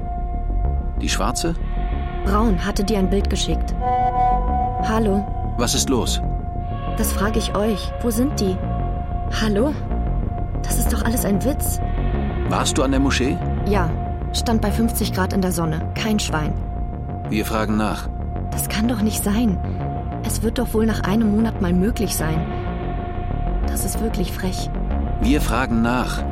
Die 1.02 1.10
Schwarze? 1.10 1.56
Braun 2.26 2.64
hatte 2.64 2.84
dir 2.84 3.00
ein 3.00 3.10
Bild 3.10 3.30
geschickt. 3.30 3.74
Hallo. 4.84 5.26
Was 5.58 5.74
ist 5.74 5.90
los? 5.90 6.22
Das 6.98 7.12
frage 7.14 7.40
ich 7.40 7.56
euch. 7.56 7.92
Wo 8.02 8.10
sind 8.10 8.40
die? 8.40 8.58
Hallo? 9.42 9.74
Das 10.64 10.78
ist 10.78 10.92
doch 10.94 11.04
alles 11.04 11.26
ein 11.26 11.44
Witz. 11.44 11.80
Warst 12.50 12.78
du 12.78 12.84
an 12.84 12.92
der 12.92 13.00
Moschee? 13.00 13.38
Ja. 13.66 13.90
Stand 14.34 14.62
bei 14.62 14.72
50 14.72 15.14
Grad 15.14 15.34
in 15.34 15.42
der 15.42 15.52
Sonne. 15.52 15.82
Kein 15.96 16.20
Schwein. 16.20 16.54
Wir 17.30 17.46
fragen 17.46 17.78
nach. 17.78 18.10
Das 18.52 18.68
kann 18.70 18.88
doch 18.88 19.02
nicht 19.02 19.24
sein. 19.24 19.58
Es 20.24 20.44
wird 20.44 20.60
doch 20.60 20.74
wohl 20.74 20.86
nach 20.86 21.02
einem 21.02 21.32
Monat 21.32 21.62
mal 21.62 21.74
möglich 21.74 22.16
sein. 22.16 22.46
Das 23.68 23.86
ist 23.86 24.02
wirklich 24.02 24.32
frech. 24.32 24.70
Wir 25.22 25.42
fragen 25.42 25.82
nach. 25.82 26.24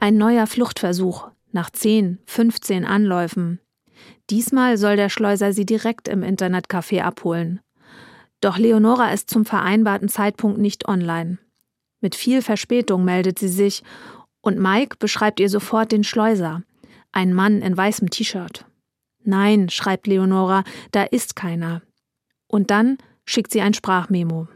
Ein 0.00 0.16
neuer 0.16 0.46
Fluchtversuch 0.46 1.28
nach 1.52 1.70
10, 1.70 2.18
15 2.26 2.84
Anläufen. 2.84 3.60
Diesmal 4.30 4.78
soll 4.78 4.96
der 4.96 5.08
Schleuser 5.08 5.52
sie 5.52 5.66
direkt 5.66 6.08
im 6.08 6.22
Internetcafé 6.22 7.02
abholen. 7.02 7.60
Doch 8.40 8.58
Leonora 8.58 9.10
ist 9.10 9.30
zum 9.30 9.44
vereinbarten 9.44 10.08
Zeitpunkt 10.08 10.58
nicht 10.58 10.86
online. 10.86 11.38
Mit 12.00 12.14
viel 12.14 12.42
Verspätung 12.42 13.04
meldet 13.04 13.38
sie 13.38 13.48
sich 13.48 13.82
und 14.40 14.58
Mike 14.58 14.96
beschreibt 14.98 15.40
ihr 15.40 15.48
sofort 15.48 15.90
den 15.90 16.04
Schleuser. 16.04 16.62
Ein 17.12 17.32
Mann 17.32 17.62
in 17.62 17.76
weißem 17.76 18.10
T-Shirt. 18.10 18.64
Nein, 19.24 19.68
schreibt 19.68 20.06
Leonora, 20.06 20.64
da 20.92 21.02
ist 21.02 21.36
keiner. 21.36 21.82
Und 22.46 22.70
dann 22.70 22.98
schickt 23.24 23.52
sie 23.52 23.60
ein 23.60 23.74
Sprachmemo. 23.74 24.48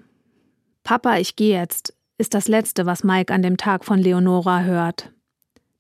Papa, 0.85 1.19
ich 1.19 1.37
gehe 1.37 1.59
jetzt, 1.59 1.95
ist 2.19 2.35
das 2.35 2.49
Letzte, 2.49 2.87
was 2.87 3.05
Mike 3.05 3.33
an 3.33 3.43
dem 3.43 3.57
Tag 3.57 3.85
von 3.85 3.99
Leonora 3.99 4.63
hört. 4.63 5.13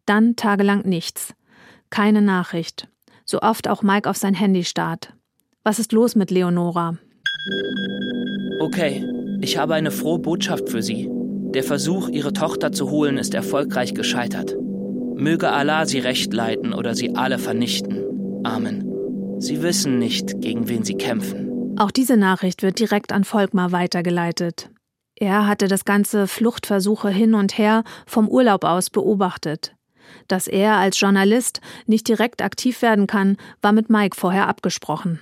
Dann 0.07 0.37
tagelang 0.37 0.83
nichts. 0.83 1.35
Keine 1.91 2.23
Nachricht. 2.23 2.88
So 3.25 3.41
oft 3.41 3.69
auch 3.69 3.83
Mike 3.83 4.09
auf 4.09 4.17
sein 4.17 4.35
Handy 4.35 4.64
starrt. 4.64 5.14
Was 5.62 5.79
ist 5.79 5.93
los 5.93 6.17
mit 6.17 6.31
Leonora? 6.31 6.99
Okay, 8.61 9.05
ich 9.41 9.57
habe 9.57 9.75
eine 9.75 9.91
frohe 9.91 10.19
Botschaft 10.19 10.69
für 10.69 10.83
Sie. 10.83 11.09
Der 11.11 11.62
Versuch, 11.62 12.09
Ihre 12.09 12.33
Tochter 12.33 12.73
zu 12.73 12.91
holen, 12.91 13.19
ist 13.19 13.35
erfolgreich 13.35 13.95
gescheitert. 13.95 14.57
Möge 15.23 15.52
Allah 15.52 15.87
Sie 15.87 16.00
recht 16.00 16.33
leiten 16.33 16.75
oder 16.75 16.97
Sie 16.97 17.14
alle 17.14 17.38
vernichten. 17.38 18.43
Amen. 18.45 18.85
Sie 19.38 19.62
wissen 19.62 20.00
nicht, 20.00 20.41
gegen 20.41 20.69
wen 20.69 20.83
Sie 20.83 20.97
kämpfen. 20.97 21.76
Auch 21.79 21.93
diese 21.93 22.17
Nachricht 22.17 22.62
wird 22.62 22.81
direkt 22.81 23.12
an 23.12 23.23
Volkmar 23.23 23.71
weitergeleitet. 23.71 24.71
Er 25.14 25.47
hatte 25.47 25.69
das 25.69 25.85
ganze 25.85 26.26
Fluchtversuche 26.26 27.09
hin 27.09 27.35
und 27.35 27.57
her 27.57 27.85
vom 28.05 28.29
Urlaub 28.29 28.64
aus 28.64 28.91
beobachtet. 28.91 29.76
Dass 30.26 30.49
er 30.49 30.79
als 30.79 30.99
Journalist 30.99 31.61
nicht 31.87 32.09
direkt 32.09 32.43
aktiv 32.43 32.83
werden 32.83 33.07
kann, 33.07 33.37
war 33.61 33.71
mit 33.71 33.91
Mike 33.91 34.17
vorher 34.17 34.49
abgesprochen. 34.49 35.21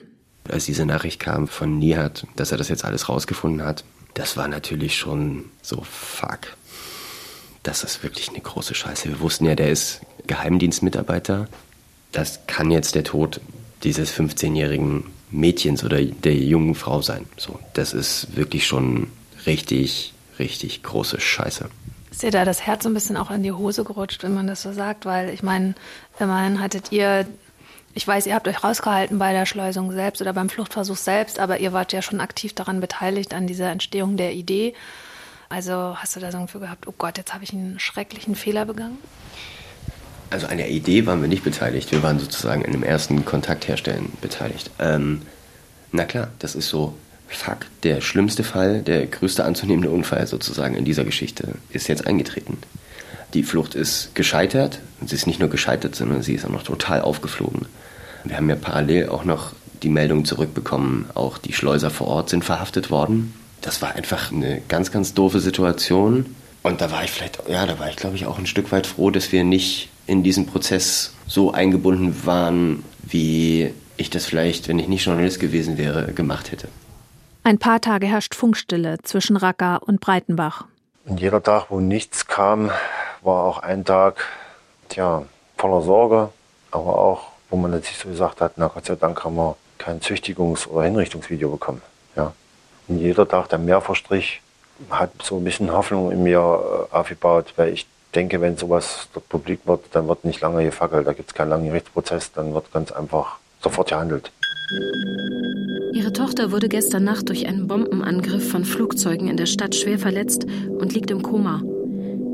Als 0.49 0.65
diese 0.65 0.87
Nachricht 0.87 1.21
kam 1.21 1.47
von 1.47 1.79
Nihat, 1.79 2.27
dass 2.37 2.53
er 2.53 2.59
das 2.59 2.71
jetzt 2.71 2.87
alles 2.87 3.11
rausgefunden 3.11 3.67
hat, 3.67 3.85
das 4.15 4.39
war 4.39 4.49
natürlich 4.49 4.97
schon 4.97 5.51
so, 5.61 5.83
fuck. 5.83 6.57
Das 7.63 7.85
ist 7.85 8.03
wirklich 8.03 8.31
eine 8.31 8.41
große 8.41 8.75
Scheiße. 8.75 9.09
Wir 9.09 9.21
wussten 9.21 9.45
ja, 9.45 9.55
der 9.55 9.71
ist 9.71 10.01
Geheimdienstmitarbeiter. 10.27 11.49
Das 12.13 12.41
kann 12.47 12.71
jetzt 12.71 12.95
der 12.95 13.05
Tod 13.05 13.41
dieses 13.83 14.13
15-jährigen 14.13 15.05
Mädchens 15.31 15.85
oder 15.85 16.03
der 16.03 16.35
jungen 16.35 16.75
Frau 16.75 17.03
sein. 17.03 17.27
So, 17.37 17.59
das 17.75 17.93
ist 17.93 18.37
wirklich 18.37 18.67
schon 18.67 19.09
richtig, 19.47 20.13
richtig 20.39 20.83
große 20.83 21.21
Scheiße. 21.21 21.69
Ist 22.11 22.23
dir 22.23 22.31
da 22.31 22.45
das 22.45 22.67
Herz 22.67 22.83
so 22.83 22.89
ein 22.89 22.95
bisschen 22.95 23.17
auch 23.17 23.31
in 23.31 23.43
die 23.43 23.53
Hose 23.53 23.85
gerutscht, 23.85 24.23
wenn 24.23 24.35
man 24.35 24.47
das 24.47 24.63
so 24.63 24.73
sagt? 24.73 25.07
Weil 25.07 25.31
ich 25.31 25.43
meine, 25.43 25.75
immerhin 26.19 26.61
hattet 26.61 26.91
ihr, 26.91 27.27
ich 27.95 28.07
weiß, 28.07 28.27
ihr 28.27 28.35
habt 28.35 28.49
euch 28.49 28.65
rausgehalten 28.65 29.19
bei 29.19 29.33
der 29.33 29.47
Schleusung 29.47 29.93
selbst 29.93 30.21
oder 30.21 30.33
beim 30.33 30.49
Fluchtversuch 30.49 30.97
selbst, 30.97 31.39
aber 31.39 31.61
ihr 31.61 31.73
wart 31.73 31.93
ja 31.93 32.03
schon 32.03 32.21
aktiv 32.21 32.55
daran 32.55 32.81
beteiligt, 32.81 33.33
an 33.33 33.47
dieser 33.47 33.71
Entstehung 33.71 34.17
der 34.17 34.35
Idee. 34.35 34.75
Also 35.51 35.97
hast 35.97 36.15
du 36.15 36.21
da 36.21 36.31
so 36.31 36.39
ein 36.39 36.47
Gefühl 36.47 36.63
gehabt, 36.63 36.87
oh 36.87 36.95
Gott, 36.97 37.19
jetzt 37.19 37.35
habe 37.35 37.43
ich 37.43 37.53
einen 37.53 37.79
schrecklichen 37.81 38.37
Fehler 38.37 38.65
begangen? 38.65 38.99
Also 40.31 40.47
an 40.47 40.59
der 40.59 40.71
Idee 40.71 41.07
waren 41.07 41.21
wir 41.21 41.29
nicht 41.29 41.43
beteiligt. 41.43 41.91
Wir 41.91 42.05
waren 42.05 42.21
sozusagen 42.21 42.63
in 42.63 42.71
dem 42.71 42.85
ersten 42.85 43.25
Kontakt 43.25 43.67
herstellen 43.67 44.13
beteiligt. 44.21 44.71
Ähm, 44.79 45.23
na 45.91 46.05
klar, 46.05 46.29
das 46.39 46.55
ist 46.55 46.69
so 46.69 46.95
fuck, 47.27 47.67
der 47.83 48.01
schlimmste 48.01 48.45
Fall, 48.45 48.83
der 48.83 49.07
größte 49.07 49.45
anzunehmende 49.45 49.91
Unfall 49.91 50.29
sozusagen 50.29 50.77
in 50.77 50.85
dieser 50.85 51.05
Geschichte 51.05 51.55
ist 51.71 51.89
jetzt 51.89 52.07
eingetreten. 52.07 52.59
Die 53.35 53.43
Flucht 53.43 53.75
ist 53.75 54.15
gescheitert. 54.15 54.79
Sie 55.05 55.17
ist 55.17 55.27
nicht 55.27 55.41
nur 55.41 55.51
gescheitert, 55.51 55.97
sondern 55.97 56.23
sie 56.23 56.35
ist 56.35 56.45
auch 56.45 56.51
noch 56.51 56.63
total 56.63 57.01
aufgeflogen. 57.01 57.67
Wir 58.25 58.37
haben 58.37 58.49
ja 58.49 58.57
parallel 58.57 59.09
auch 59.09 59.25
noch 59.25 59.53
die 59.83 59.89
Meldung 59.89 60.25
zurückbekommen, 60.25 61.07
auch 61.15 61.39
die 61.39 61.53
Schleuser 61.53 61.91
vor 61.91 62.07
Ort 62.07 62.29
sind 62.29 62.45
verhaftet 62.45 62.91
worden. 62.91 63.35
Das 63.61 63.83
war 63.83 63.95
einfach 63.95 64.33
eine 64.33 64.61
ganz, 64.69 64.91
ganz 64.91 65.15
doofe 65.15 65.41
Situation. 65.41 66.35
Und 66.63 66.81
da 66.81 66.91
war 66.91 67.05
ich 67.05 67.11
vielleicht, 67.11 67.49
ja, 67.49 67.67
da 67.67 67.79
war 67.79 67.89
ich 67.89 67.97
glaube 67.97 68.17
ich 68.17 68.27
auch 68.27 68.39
ein 68.39 68.47
Stück 68.47 68.71
weit 68.73 68.87
froh, 68.87 69.11
dass 69.11 69.33
wir 69.33 69.45
nicht 69.45 69.89
in 70.07 70.23
diesen 70.23 70.47
Prozess 70.47 71.15
so 71.27 71.53
eingebunden 71.53 72.27
waren, 72.27 72.85
wie 73.03 73.73
ich 73.97 74.11
das 74.11 74.27
vielleicht, 74.27 74.69
wenn 74.69 74.79
ich 74.79 74.89
nicht 74.89 75.05
Journalist 75.05 75.41
gewesen 75.41 75.79
wäre, 75.79 76.13
gemacht 76.13 76.53
hätte. 76.53 76.69
Ein 77.45 77.59
paar 77.59 77.81
Tage 77.81 78.07
herrscht 78.07 78.35
Funkstille 78.35 78.99
zwischen 79.03 79.37
Racker 79.37 79.81
und 79.87 80.01
Breitenbach. 80.01 80.65
Und 81.07 81.21
jeder 81.21 81.43
Tag, 81.43 81.67
wo 81.71 81.81
nichts 81.81 82.27
kam, 82.27 82.71
war 83.23 83.45
auch 83.45 83.59
ein 83.59 83.85
Tag, 83.85 84.25
tja, 84.89 85.25
voller 85.57 85.83
Sorge, 85.83 86.31
aber 86.71 86.99
auch, 86.99 87.29
wo 87.49 87.57
man 87.57 87.81
sich 87.83 87.97
so 87.97 88.09
gesagt 88.09 88.41
hat, 88.41 88.53
na 88.57 88.69
Gott 88.69 88.87
sei 88.87 88.97
Dank 88.97 89.25
haben 89.25 89.37
wir 89.37 89.57
kein 89.79 90.01
Züchtigungs- 90.01 90.69
oder 90.69 90.85
Hinrichtungsvideo 90.85 91.51
bekommen. 91.51 91.83
Und 92.91 92.99
jeder 92.99 93.27
Tag, 93.27 93.49
der 93.49 93.59
mehr 93.59 93.81
verstrich, 93.81 94.43
hat 94.91 95.13
so 95.23 95.37
ein 95.37 95.45
bisschen 95.45 95.73
Hoffnung 95.73 96.11
in 96.11 96.25
mir 96.25 96.39
äh, 96.39 96.95
aufgebaut, 96.95 97.55
weil 97.57 97.73
ich 97.73 97.87
denke, 98.17 98.41
wenn 98.41 98.57
sowas 98.57 99.09
dort 99.15 99.29
publik 99.29 99.61
wird, 99.65 99.81
dann 99.93 100.09
wird 100.09 100.25
nicht 100.25 100.41
lange 100.41 100.65
gefackelt, 100.65 101.07
da 101.07 101.13
gibt 101.13 101.31
es 101.31 101.35
keinen 101.35 101.51
langen 101.51 101.67
Gerichtsprozess, 101.67 102.33
dann 102.33 102.53
wird 102.53 102.73
ganz 102.73 102.91
einfach 102.91 103.39
sofort 103.63 103.91
gehandelt. 103.91 104.33
Ihre 105.93 106.13
Tochter 106.13 106.51
wurde 106.51 106.69
gestern 106.69 107.05
Nacht 107.05 107.29
durch 107.29 107.47
einen 107.47 107.69
Bombenangriff 107.69 108.51
von 108.51 108.65
Flugzeugen 108.65 109.29
in 109.29 109.37
der 109.37 109.47
Stadt 109.47 109.77
schwer 109.77 110.01
verletzt 110.01 110.45
und 110.69 110.93
liegt 110.93 111.13
im 111.13 111.23
Koma. 111.23 111.63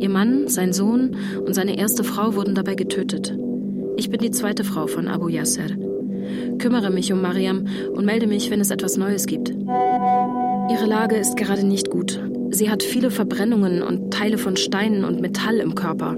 Ihr 0.01 0.09
Mann, 0.09 0.49
sein 0.49 0.73
Sohn 0.73 1.17
und 1.45 1.53
seine 1.55 1.77
erste 1.77 2.03
Frau 2.03 2.35
wurden 2.35 2.55
dabei 2.55 2.77
getötet. 2.77 3.35
Ich 3.97 4.09
bin 4.09 4.21
die 4.21 4.31
zweite 4.31 4.65
Frau 4.65 4.87
von 4.87 5.09
Abu 5.09 5.29
Yasser. 5.29 5.69
Kümmere 6.59 6.90
mich 6.90 7.12
um 7.12 7.23
Mariam 7.23 7.66
und 7.92 8.04
melde 8.04 8.26
mich, 8.26 8.50
wenn 8.50 8.61
es 8.61 8.71
etwas 8.71 8.97
Neues 8.97 9.26
gibt. 9.26 9.50
Ihre 9.50 10.87
Lage 10.87 11.16
ist 11.16 11.37
gerade 11.37 11.64
nicht 11.64 11.90
gut. 11.90 12.21
Sie 12.50 12.71
hat 12.71 12.83
viele 12.83 13.11
Verbrennungen 13.11 13.83
und 13.83 14.12
Teile 14.12 14.38
von 14.38 14.56
Steinen 14.56 15.04
und 15.04 15.21
Metall 15.21 15.56
im 15.59 15.75
Körper. 15.75 16.16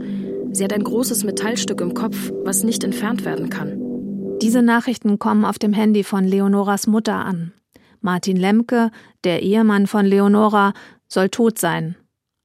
Sie 0.52 0.64
hat 0.64 0.72
ein 0.72 0.84
großes 0.84 1.24
Metallstück 1.24 1.80
im 1.80 1.94
Kopf, 1.94 2.32
was 2.44 2.64
nicht 2.64 2.84
entfernt 2.84 3.24
werden 3.24 3.50
kann. 3.50 3.80
Diese 4.40 4.62
Nachrichten 4.62 5.18
kommen 5.18 5.44
auf 5.44 5.58
dem 5.58 5.72
Handy 5.72 6.04
von 6.04 6.24
Leonoras 6.24 6.86
Mutter 6.86 7.14
an. 7.14 7.52
Martin 8.00 8.36
Lemke, 8.36 8.90
der 9.24 9.42
Ehemann 9.42 9.86
von 9.86 10.06
Leonora, 10.06 10.72
soll 11.08 11.28
tot 11.28 11.58
sein. 11.58 11.96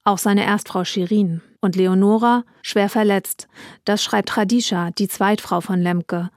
Auch 0.02 0.18
seine 0.18 0.44
Erstfrau 0.44 0.84
Shirin. 0.84 1.40
Und 1.60 1.76
Leonora 1.76 2.44
schwer 2.62 2.88
verletzt. 2.88 3.48
Das 3.84 4.02
schreibt 4.02 4.36
Radisha, 4.36 4.90
die 4.90 5.08
Zweitfrau 5.08 5.60
von 5.60 5.80
Lemke. 5.80 6.30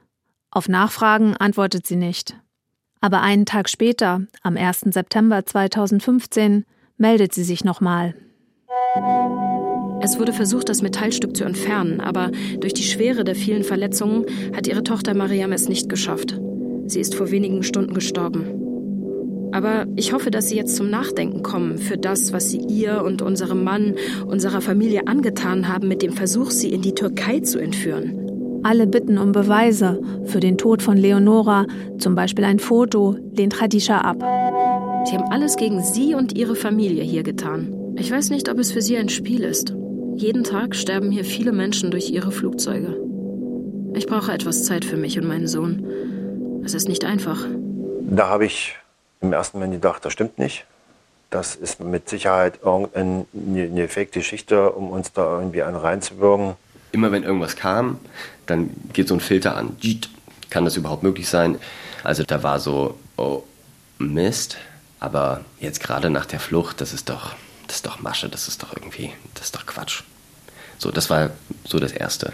Auf 0.57 0.67
Nachfragen 0.67 1.37
antwortet 1.37 1.85
sie 1.85 1.97
nicht. 1.97 2.35
Aber 2.99 3.21
einen 3.21 3.45
Tag 3.45 3.69
später, 3.69 4.23
am 4.41 4.57
1. 4.57 4.85
September 4.89 5.45
2015, 5.45 6.65
meldet 6.97 7.31
sie 7.31 7.43
sich 7.43 7.63
nochmal. 7.63 8.15
Es 10.01 10.17
wurde 10.17 10.33
versucht, 10.33 10.69
das 10.69 10.81
Metallstück 10.81 11.37
zu 11.37 11.43
entfernen, 11.43 12.01
aber 12.01 12.31
durch 12.59 12.73
die 12.73 12.81
Schwere 12.81 13.23
der 13.23 13.35
vielen 13.35 13.63
Verletzungen 13.63 14.25
hat 14.55 14.65
ihre 14.65 14.81
Tochter 14.81 15.13
Mariam 15.13 15.51
es 15.51 15.69
nicht 15.69 15.89
geschafft. 15.89 16.41
Sie 16.87 17.01
ist 17.01 17.13
vor 17.13 17.29
wenigen 17.29 17.61
Stunden 17.61 17.93
gestorben. 17.93 19.51
Aber 19.51 19.85
ich 19.95 20.11
hoffe, 20.11 20.31
dass 20.31 20.49
Sie 20.49 20.55
jetzt 20.55 20.75
zum 20.75 20.89
Nachdenken 20.89 21.43
kommen 21.43 21.77
für 21.77 21.99
das, 21.99 22.33
was 22.33 22.49
Sie 22.49 22.61
ihr 22.61 23.03
und 23.03 23.21
unserem 23.21 23.63
Mann, 23.63 23.93
unserer 24.25 24.61
Familie 24.61 25.05
angetan 25.05 25.67
haben 25.67 25.87
mit 25.87 26.01
dem 26.01 26.13
Versuch, 26.13 26.49
sie 26.49 26.71
in 26.71 26.81
die 26.81 26.95
Türkei 26.95 27.41
zu 27.41 27.59
entführen. 27.59 28.27
Alle 28.67 28.85
bitten 28.85 29.17
um 29.17 29.31
Beweise 29.31 30.01
für 30.25 30.41
den 30.41 30.57
Tod 30.57 30.81
von 30.81 30.97
Leonora, 30.97 31.67
zum 31.99 32.15
Beispiel 32.15 32.43
ein 32.43 32.59
Foto, 32.59 33.15
lehnt 33.31 33.55
Khadisha 33.55 33.99
ab. 33.99 34.17
Sie 35.05 35.15
haben 35.15 35.31
alles 35.31 35.55
gegen 35.55 35.81
Sie 35.81 36.13
und 36.13 36.37
Ihre 36.37 36.57
Familie 36.57 37.01
hier 37.01 37.23
getan. 37.23 37.73
Ich 37.95 38.11
weiß 38.11 38.29
nicht, 38.29 38.49
ob 38.49 38.59
es 38.59 38.73
für 38.73 38.81
Sie 38.81 38.97
ein 38.97 39.07
Spiel 39.07 39.45
ist. 39.45 39.73
Jeden 40.17 40.43
Tag 40.43 40.75
sterben 40.75 41.11
hier 41.11 41.23
viele 41.23 41.53
Menschen 41.53 41.91
durch 41.91 42.09
ihre 42.09 42.33
Flugzeuge. 42.33 42.97
Ich 43.93 44.05
brauche 44.05 44.33
etwas 44.33 44.65
Zeit 44.65 44.83
für 44.83 44.97
mich 44.97 45.17
und 45.17 45.29
meinen 45.29 45.47
Sohn. 45.47 46.61
Es 46.65 46.73
ist 46.73 46.89
nicht 46.89 47.05
einfach. 47.05 47.45
Da 48.01 48.27
habe 48.27 48.43
ich 48.43 48.75
im 49.21 49.31
ersten 49.31 49.59
Moment 49.59 49.75
gedacht, 49.75 50.03
das 50.03 50.11
stimmt 50.11 50.39
nicht. 50.39 50.65
Das 51.29 51.55
ist 51.55 51.79
mit 51.79 52.09
Sicherheit 52.09 52.59
irgendeine 52.65 53.25
eine 53.33 53.87
Fake-Geschichte, 53.87 54.73
um 54.73 54.89
uns 54.89 55.13
da 55.13 55.39
irgendwie 55.39 55.63
einen 55.63 55.77
reinzuwirken. 55.77 56.57
Immer 56.91 57.11
wenn 57.11 57.23
irgendwas 57.23 57.55
kam, 57.55 57.99
dann 58.45 58.69
geht 58.93 59.07
so 59.07 59.13
ein 59.13 59.19
Filter 59.19 59.55
an. 59.55 59.75
Kann 60.49 60.65
das 60.65 60.77
überhaupt 60.77 61.03
möglich 61.03 61.27
sein? 61.27 61.57
Also 62.03 62.23
da 62.23 62.43
war 62.43 62.59
so, 62.59 62.97
oh 63.17 63.43
Mist, 63.99 64.57
aber 64.99 65.41
jetzt 65.59 65.81
gerade 65.81 66.09
nach 66.09 66.25
der 66.25 66.39
Flucht, 66.39 66.81
das 66.81 66.93
ist 66.93 67.09
doch, 67.09 67.35
das 67.67 67.77
ist 67.77 67.85
doch 67.85 67.99
Masche, 67.99 68.29
das 68.29 68.47
ist 68.47 68.63
doch 68.63 68.75
irgendwie, 68.75 69.11
das 69.33 69.45
ist 69.45 69.55
doch 69.55 69.65
Quatsch. 69.65 70.03
So, 70.77 70.91
das 70.91 71.09
war 71.09 71.31
so 71.65 71.79
das 71.79 71.91
Erste. 71.91 72.33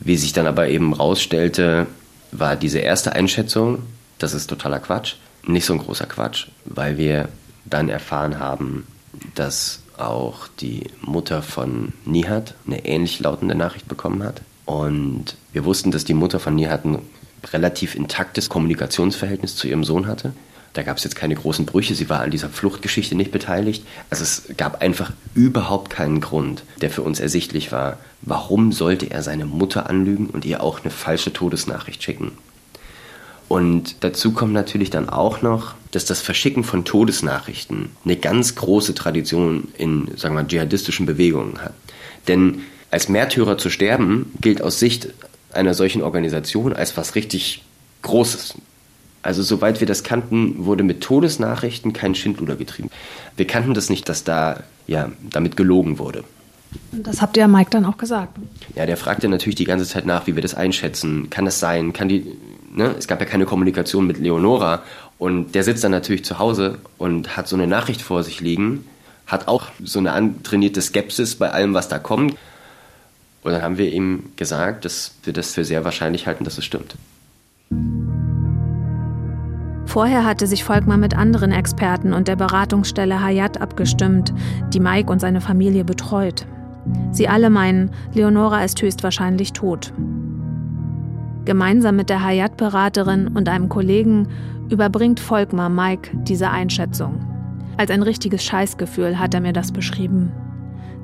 Wie 0.00 0.16
sich 0.16 0.32
dann 0.32 0.46
aber 0.46 0.68
eben 0.68 0.94
rausstellte, 0.94 1.86
war 2.30 2.56
diese 2.56 2.78
erste 2.78 3.12
Einschätzung, 3.12 3.82
das 4.18 4.32
ist 4.32 4.48
totaler 4.48 4.80
Quatsch 4.80 5.16
nicht 5.46 5.66
so 5.66 5.72
ein 5.72 5.78
großer 5.78 6.06
Quatsch, 6.06 6.48
weil 6.64 6.98
wir 6.98 7.28
dann 7.64 7.88
erfahren 7.88 8.38
haben, 8.38 8.86
dass 9.34 9.81
auch 9.98 10.48
die 10.60 10.84
Mutter 11.00 11.42
von 11.42 11.92
Nihat 12.04 12.54
eine 12.66 12.84
ähnlich 12.84 13.20
lautende 13.20 13.54
Nachricht 13.54 13.88
bekommen 13.88 14.22
hat. 14.22 14.42
Und 14.64 15.36
wir 15.52 15.64
wussten, 15.64 15.90
dass 15.90 16.04
die 16.04 16.14
Mutter 16.14 16.40
von 16.40 16.54
Nihat 16.54 16.84
ein 16.84 16.98
relativ 17.52 17.94
intaktes 17.94 18.48
Kommunikationsverhältnis 18.48 19.56
zu 19.56 19.66
ihrem 19.66 19.84
Sohn 19.84 20.06
hatte. 20.06 20.32
Da 20.72 20.82
gab 20.82 20.96
es 20.96 21.04
jetzt 21.04 21.16
keine 21.16 21.34
großen 21.34 21.66
Brüche, 21.66 21.94
sie 21.94 22.08
war 22.08 22.20
an 22.20 22.30
dieser 22.30 22.48
Fluchtgeschichte 22.48 23.14
nicht 23.14 23.30
beteiligt. 23.30 23.84
Also 24.08 24.22
es 24.22 24.56
gab 24.56 24.80
einfach 24.80 25.12
überhaupt 25.34 25.90
keinen 25.90 26.20
Grund, 26.20 26.62
der 26.80 26.90
für 26.90 27.02
uns 27.02 27.20
ersichtlich 27.20 27.72
war, 27.72 27.98
warum 28.22 28.72
sollte 28.72 29.10
er 29.10 29.22
seine 29.22 29.44
Mutter 29.44 29.90
anlügen 29.90 30.28
und 30.28 30.46
ihr 30.46 30.62
auch 30.62 30.80
eine 30.80 30.90
falsche 30.90 31.32
Todesnachricht 31.32 32.02
schicken. 32.02 32.32
Und 33.52 33.96
dazu 34.00 34.32
kommt 34.32 34.54
natürlich 34.54 34.88
dann 34.88 35.10
auch 35.10 35.42
noch, 35.42 35.74
dass 35.90 36.06
das 36.06 36.22
Verschicken 36.22 36.64
von 36.64 36.86
Todesnachrichten 36.86 37.90
eine 38.02 38.16
ganz 38.16 38.54
große 38.54 38.94
Tradition 38.94 39.68
in, 39.76 40.06
sagen 40.16 40.34
wir 40.34 40.40
mal, 40.40 40.48
dschihadistischen 40.48 41.04
Bewegungen 41.04 41.58
hat. 41.58 41.74
Denn 42.28 42.62
als 42.90 43.10
Märtyrer 43.10 43.58
zu 43.58 43.68
sterben 43.68 44.32
gilt 44.40 44.62
aus 44.62 44.78
Sicht 44.78 45.10
einer 45.52 45.74
solchen 45.74 46.00
Organisation 46.00 46.72
als 46.72 46.96
was 46.96 47.14
richtig 47.14 47.62
Großes. 48.00 48.54
Also 49.20 49.42
soweit 49.42 49.80
wir 49.80 49.86
das 49.86 50.02
kannten, 50.02 50.64
wurde 50.64 50.82
mit 50.82 51.02
Todesnachrichten 51.02 51.92
kein 51.92 52.14
Schindluder 52.14 52.56
getrieben. 52.56 52.88
Wir 53.36 53.46
kannten 53.46 53.74
das 53.74 53.90
nicht, 53.90 54.08
dass 54.08 54.24
da 54.24 54.62
ja 54.86 55.12
damit 55.28 55.58
gelogen 55.58 55.98
wurde. 55.98 56.24
Das 56.90 57.20
habt 57.20 57.36
ihr 57.36 57.46
Mike 57.48 57.68
dann 57.68 57.84
auch 57.84 57.98
gesagt. 57.98 58.38
Ja, 58.76 58.86
der 58.86 58.96
fragte 58.96 59.28
natürlich 59.28 59.56
die 59.56 59.66
ganze 59.66 59.86
Zeit 59.86 60.06
nach, 60.06 60.26
wie 60.26 60.36
wir 60.36 60.42
das 60.42 60.54
einschätzen. 60.54 61.28
Kann 61.28 61.44
das 61.44 61.60
sein? 61.60 61.92
Kann 61.92 62.08
die, 62.08 62.26
ne? 62.72 62.94
Es 62.98 63.06
gab 63.06 63.20
ja 63.20 63.26
keine 63.26 63.46
Kommunikation 63.46 64.06
mit 64.06 64.18
Leonora. 64.18 64.82
Und 65.18 65.54
der 65.54 65.62
sitzt 65.62 65.84
dann 65.84 65.92
natürlich 65.92 66.24
zu 66.24 66.38
Hause 66.38 66.78
und 66.98 67.36
hat 67.36 67.48
so 67.48 67.56
eine 67.56 67.66
Nachricht 67.66 68.02
vor 68.02 68.24
sich 68.24 68.40
liegen, 68.40 68.84
hat 69.26 69.48
auch 69.48 69.66
so 69.82 69.98
eine 69.98 70.12
antrainierte 70.12 70.82
Skepsis 70.82 71.36
bei 71.36 71.50
allem, 71.50 71.74
was 71.74 71.88
da 71.88 71.98
kommt. 71.98 72.36
Und 73.42 73.52
dann 73.52 73.62
haben 73.62 73.78
wir 73.78 73.92
ihm 73.92 74.30
gesagt, 74.36 74.84
dass 74.84 75.14
wir 75.24 75.32
das 75.32 75.54
für 75.54 75.64
sehr 75.64 75.84
wahrscheinlich 75.84 76.26
halten, 76.26 76.44
dass 76.44 76.58
es 76.58 76.64
stimmt. 76.64 76.96
Vorher 79.86 80.24
hatte 80.24 80.46
sich 80.46 80.64
Volkmar 80.64 80.96
mit 80.96 81.14
anderen 81.16 81.52
Experten 81.52 82.14
und 82.14 82.26
der 82.26 82.36
Beratungsstelle 82.36 83.22
Hayat 83.22 83.60
abgestimmt, 83.60 84.32
die 84.72 84.80
Mike 84.80 85.12
und 85.12 85.20
seine 85.20 85.40
Familie 85.40 85.84
betreut. 85.84 86.46
Sie 87.10 87.28
alle 87.28 87.50
meinen, 87.50 87.90
Leonora 88.14 88.64
ist 88.64 88.80
höchstwahrscheinlich 88.80 89.52
tot. 89.52 89.92
Gemeinsam 91.44 91.96
mit 91.96 92.08
der 92.08 92.22
Hayat-Beraterin 92.22 93.28
und 93.28 93.48
einem 93.48 93.68
Kollegen 93.68 94.28
überbringt 94.70 95.18
Volkmar 95.18 95.68
Mike 95.68 96.10
diese 96.14 96.50
Einschätzung. 96.50 97.20
Als 97.76 97.90
ein 97.90 98.02
richtiges 98.02 98.44
Scheißgefühl 98.44 99.18
hat 99.18 99.34
er 99.34 99.40
mir 99.40 99.52
das 99.52 99.72
beschrieben. 99.72 100.30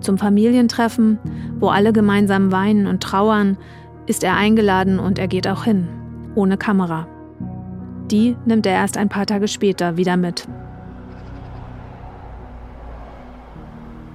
Zum 0.01 0.17
Familientreffen, 0.17 1.19
wo 1.59 1.69
alle 1.69 1.93
gemeinsam 1.93 2.53
weinen 2.53 2.87
und 2.87 3.03
trauern, 3.03 3.57
ist 4.07 4.23
er 4.23 4.37
eingeladen 4.37 5.01
und 5.01 5.19
er 5.19 5.27
geht 5.27 5.49
auch 5.49 5.65
hin, 5.65 5.89
ohne 6.35 6.57
Kamera. 6.57 7.09
Die 8.11 8.37
nimmt 8.47 8.65
er 8.65 8.75
erst 8.75 8.97
ein 8.97 9.09
paar 9.09 9.27
Tage 9.27 9.49
später 9.49 9.97
wieder 9.97 10.17
mit. 10.17 10.47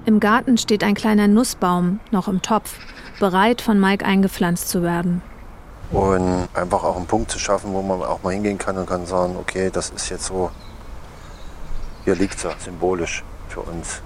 Im 0.06 0.20
Garten 0.20 0.58
steht 0.58 0.84
ein 0.84 0.94
kleiner 0.94 1.28
Nussbaum, 1.28 2.00
noch 2.10 2.28
im 2.28 2.42
Topf, 2.42 2.78
bereit 3.20 3.60
von 3.60 3.78
Mike 3.78 4.04
eingepflanzt 4.04 4.68
zu 4.68 4.82
werden. 4.82 5.22
Und 5.90 6.48
einfach 6.54 6.82
auch 6.82 6.96
einen 6.96 7.06
Punkt 7.06 7.30
zu 7.30 7.38
schaffen, 7.38 7.72
wo 7.72 7.82
man 7.82 8.02
auch 8.02 8.22
mal 8.22 8.32
hingehen 8.32 8.58
kann 8.58 8.76
und 8.76 8.86
kann 8.86 9.06
sagen, 9.06 9.36
okay, 9.36 9.70
das 9.70 9.90
ist 9.90 10.08
jetzt 10.08 10.26
so, 10.26 10.50
hier 12.04 12.14
liegt 12.14 12.38
sie, 12.38 12.50
symbolisch 12.58 13.22
für 13.48 13.60
uns. 13.60 14.02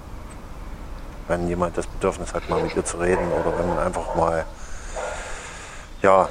Wenn 1.29 1.49
jemand 1.49 1.77
das 1.77 1.87
Bedürfnis 1.87 2.35
hat, 2.35 2.49
mal 2.49 2.63
mit 2.63 2.75
ihr 2.77 2.85
zu 2.85 2.99
reden 2.99 3.27
oder 3.33 3.59
wenn 3.59 3.69
man 3.69 3.79
einfach 3.79 4.15
mal, 4.15 4.45
ja, 6.03 6.29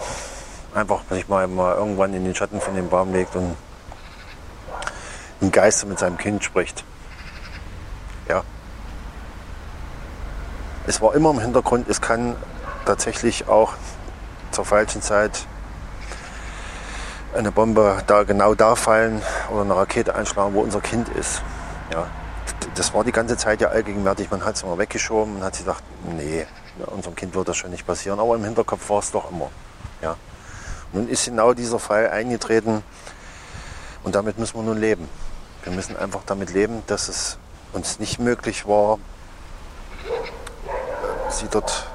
einfach 0.74 1.02
sich 1.10 1.28
mal, 1.28 1.48
mal 1.48 1.76
irgendwann 1.76 2.14
in 2.14 2.24
den 2.24 2.36
Schatten 2.36 2.62
von 2.62 2.76
dem 2.76 2.90
Baum 2.90 3.14
legt 3.14 3.36
und 3.36 3.56
im 5.42 5.52
Geiste 5.52 5.86
mit 5.86 6.00
seinem 6.00 6.18
Kind 6.18 6.44
spricht. 6.44 6.84
Ja. 8.28 8.44
Es 10.86 11.02
war 11.02 11.14
immer 11.16 11.32
im 11.32 11.40
Hintergrund, 11.40 11.88
es 11.90 12.02
kann 12.02 12.36
tatsächlich 12.86 13.48
auch 13.48 13.74
zur 14.52 14.66
falschen 14.66 15.02
Zeit 15.02 15.46
eine 17.36 17.52
Bombe 17.52 18.02
da 18.08 18.24
genau 18.24 18.56
da 18.56 18.76
fallen 18.76 19.22
oder 19.52 19.62
eine 19.62 19.76
Rakete 19.76 20.16
einschlagen, 20.16 20.54
wo 20.54 20.62
unser 20.62 20.82
Kind 20.82 21.10
ist. 21.10 21.42
Ja, 21.92 22.08
das 22.76 22.94
war 22.94 23.04
die 23.04 23.12
ganze 23.12 23.38
Zeit 23.38 23.62
ja 23.62 23.70
allgegenwärtig. 23.70 24.32
Man 24.32 24.44
hat 24.44 24.56
es 24.56 24.64
immer 24.64 24.78
weggeschoben 24.78 25.38
und 25.38 25.44
hat 25.44 25.56
sich 25.56 25.66
gedacht, 25.66 25.84
nee, 26.06 26.46
unserem 26.86 27.16
Kind 27.16 27.36
wird 27.36 27.48
das 27.48 27.58
schon 27.58 27.72
nicht 27.72 27.86
passieren. 27.86 28.20
Aber 28.20 28.36
im 28.36 28.44
Hinterkopf 28.44 28.90
war 28.90 29.00
es 29.00 29.12
doch 29.12 29.32
immer. 29.32 29.50
Ja. 30.02 30.16
Nun 30.94 31.08
ist 31.10 31.26
genau 31.26 31.54
dieser 31.54 31.80
Fall 31.80 32.10
eingetreten 32.10 32.84
und 34.04 34.16
damit 34.16 34.40
müssen 34.40 34.56
wir 34.56 34.64
nun 34.64 34.78
leben. 34.78 35.10
Wir 35.64 35.74
müssen 35.74 35.98
einfach 35.98 36.22
damit 36.26 36.52
leben, 36.54 36.84
dass 36.88 37.10
es 37.10 37.38
uns 37.74 38.00
nicht 38.00 38.20
möglich 38.20 38.68
war, 38.68 39.00
sie 41.30 41.48
dort, 41.52 41.88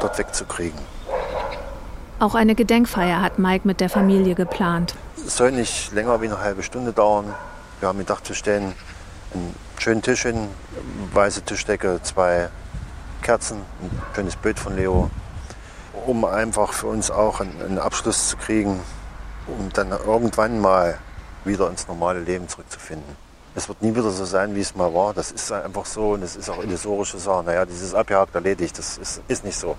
dort 0.00 0.18
wegzukriegen. 0.18 0.80
Auch 2.20 2.34
eine 2.34 2.54
Gedenkfeier 2.54 3.20
hat 3.20 3.38
Mike 3.38 3.66
mit 3.66 3.80
der 3.80 3.90
Familie 3.90 4.34
geplant. 4.34 4.94
Es 5.26 5.36
soll 5.36 5.50
nicht 5.50 5.92
länger 5.92 6.20
wie 6.20 6.26
eine 6.26 6.40
halbe 6.40 6.62
Stunde 6.62 6.92
dauern. 6.92 7.34
Wir 7.80 7.88
haben 7.88 7.98
gedacht, 7.98 8.28
wir 8.28 8.36
stellen 8.36 8.72
einen 9.34 9.54
schönen 9.78 10.00
Tisch 10.00 10.22
hin, 10.22 10.48
weiße 11.12 11.42
Tischdecke, 11.42 12.00
zwei 12.02 12.48
Kerzen, 13.20 13.58
ein 13.82 13.90
schönes 14.14 14.36
Bild 14.36 14.60
von 14.60 14.76
Leo, 14.76 15.10
um 16.06 16.24
einfach 16.24 16.72
für 16.72 16.86
uns 16.86 17.10
auch 17.10 17.40
einen 17.40 17.78
Abschluss 17.78 18.28
zu 18.28 18.36
kriegen, 18.36 18.80
um 19.48 19.70
dann 19.72 19.90
irgendwann 19.90 20.60
mal 20.60 20.98
wieder 21.44 21.68
ins 21.68 21.88
normale 21.88 22.20
Leben 22.20 22.48
zurückzufinden. 22.48 23.16
Es 23.56 23.68
wird 23.68 23.82
nie 23.82 23.94
wieder 23.94 24.10
so 24.10 24.24
sein, 24.24 24.54
wie 24.54 24.60
es 24.60 24.74
mal 24.74 24.92
war. 24.94 25.14
Das 25.14 25.32
ist 25.32 25.50
einfach 25.50 25.84
so 25.84 26.10
und 26.12 26.22
es 26.22 26.36
ist 26.36 26.48
auch 26.48 26.62
illusorische 26.62 27.18
Sache. 27.18 27.44
Naja, 27.44 27.64
dieses 27.64 27.94
abgehakt 27.94 28.34
erledigt, 28.34 28.78
das 28.78 28.98
ist, 28.98 29.20
ist 29.28 29.44
nicht 29.44 29.58
so. 29.58 29.76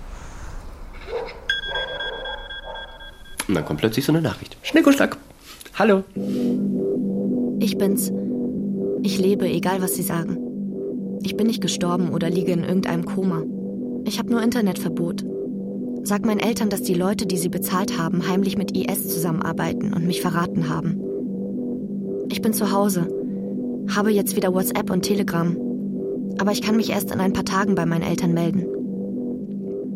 Und 3.48 3.54
dann 3.54 3.64
kommt 3.64 3.80
plötzlich 3.80 4.04
so 4.04 4.12
eine 4.12 4.22
Nachricht. 4.22 4.56
Schnick 4.62 4.86
und 4.86 4.94
Schnack. 4.94 5.16
Hallo. 5.78 6.04
Ich 7.60 7.78
bin's. 7.78 8.12
Ich 9.02 9.18
lebe, 9.18 9.46
egal 9.48 9.82
was 9.82 9.94
Sie 9.94 10.02
sagen. 10.02 10.38
Ich 11.22 11.36
bin 11.36 11.46
nicht 11.46 11.60
gestorben 11.60 12.10
oder 12.10 12.30
liege 12.30 12.52
in 12.52 12.64
irgendeinem 12.64 13.04
Koma. 13.04 13.42
Ich 14.04 14.18
habe 14.18 14.30
nur 14.30 14.42
Internetverbot. 14.42 15.24
Sag 16.02 16.24
meinen 16.24 16.40
Eltern, 16.40 16.70
dass 16.70 16.82
die 16.82 16.94
Leute, 16.94 17.26
die 17.26 17.36
sie 17.36 17.48
bezahlt 17.48 17.98
haben, 17.98 18.28
heimlich 18.28 18.56
mit 18.56 18.76
IS 18.76 19.08
zusammenarbeiten 19.08 19.92
und 19.92 20.06
mich 20.06 20.22
verraten 20.22 20.68
haben. 20.68 21.00
Ich 22.30 22.42
bin 22.42 22.52
zu 22.52 22.70
Hause, 22.70 23.08
habe 23.94 24.12
jetzt 24.12 24.36
wieder 24.36 24.54
WhatsApp 24.54 24.90
und 24.90 25.02
Telegram. 25.02 25.56
Aber 26.38 26.52
ich 26.52 26.62
kann 26.62 26.76
mich 26.76 26.90
erst 26.90 27.10
in 27.10 27.20
ein 27.20 27.32
paar 27.32 27.44
Tagen 27.44 27.74
bei 27.74 27.86
meinen 27.86 28.02
Eltern 28.02 28.34
melden. 28.34 28.66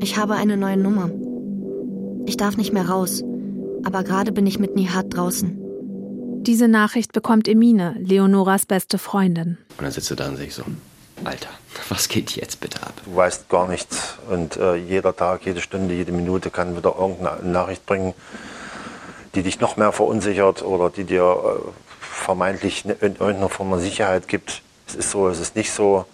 Ich 0.01 0.17
habe 0.17 0.35
eine 0.35 0.57
neue 0.57 0.77
Nummer. 0.77 1.11
Ich 2.27 2.37
darf 2.37 2.57
nicht 2.57 2.73
mehr 2.73 2.89
raus, 2.89 3.23
aber 3.85 4.05
gerade 4.05 4.33
bin 4.33 4.47
ich 4.47 4.59
mit 4.59 4.77
Nihat 4.77 5.07
draußen. 5.11 5.57
Diese 6.43 6.69
Nachricht 6.69 7.13
bekommt 7.13 7.49
Emine, 7.49 7.97
Leonoras 7.99 8.67
beste 8.67 8.99
Freundin. 8.99 9.59
Und 9.77 9.85
dann 9.85 9.93
sitzt 9.93 10.11
du 10.11 10.15
da 10.15 10.29
und 10.29 10.37
sagst 10.37 10.57
so, 10.57 10.65
Alter, 11.25 11.51
was 11.89 12.09
geht 12.09 12.31
jetzt 12.37 12.61
bitte 12.61 12.83
ab? 12.83 12.95
Du 13.05 13.15
weißt 13.15 13.49
gar 13.49 13.69
nichts 13.69 14.15
und 14.31 14.57
äh, 14.57 14.77
jeder 14.77 15.15
Tag, 15.15 15.45
jede 15.45 15.61
Stunde, 15.61 15.95
jede 15.95 16.13
Minute 16.13 16.51
kann 16.51 16.77
wieder 16.77 16.97
irgendeine 16.99 17.43
Nachricht 17.43 17.85
bringen, 17.85 18.15
die 19.35 19.43
dich 19.43 19.61
noch 19.61 19.77
mehr 19.77 19.93
verunsichert 19.93 20.63
oder 20.63 20.89
die 20.89 21.05
dir 21.05 21.23
äh, 21.23 21.71
vermeintlich 22.01 22.85
in 22.85 22.91
irgendeiner 22.91 23.49
Form 23.49 23.73
eine 23.73 23.83
Sicherheit 23.83 24.29
gibt. 24.29 24.63
Es 24.89 24.95
ist 24.95 25.11
so, 25.11 25.29
es 25.29 25.41
ist 25.41 25.57
nicht 25.57 25.73
so. 25.73 26.07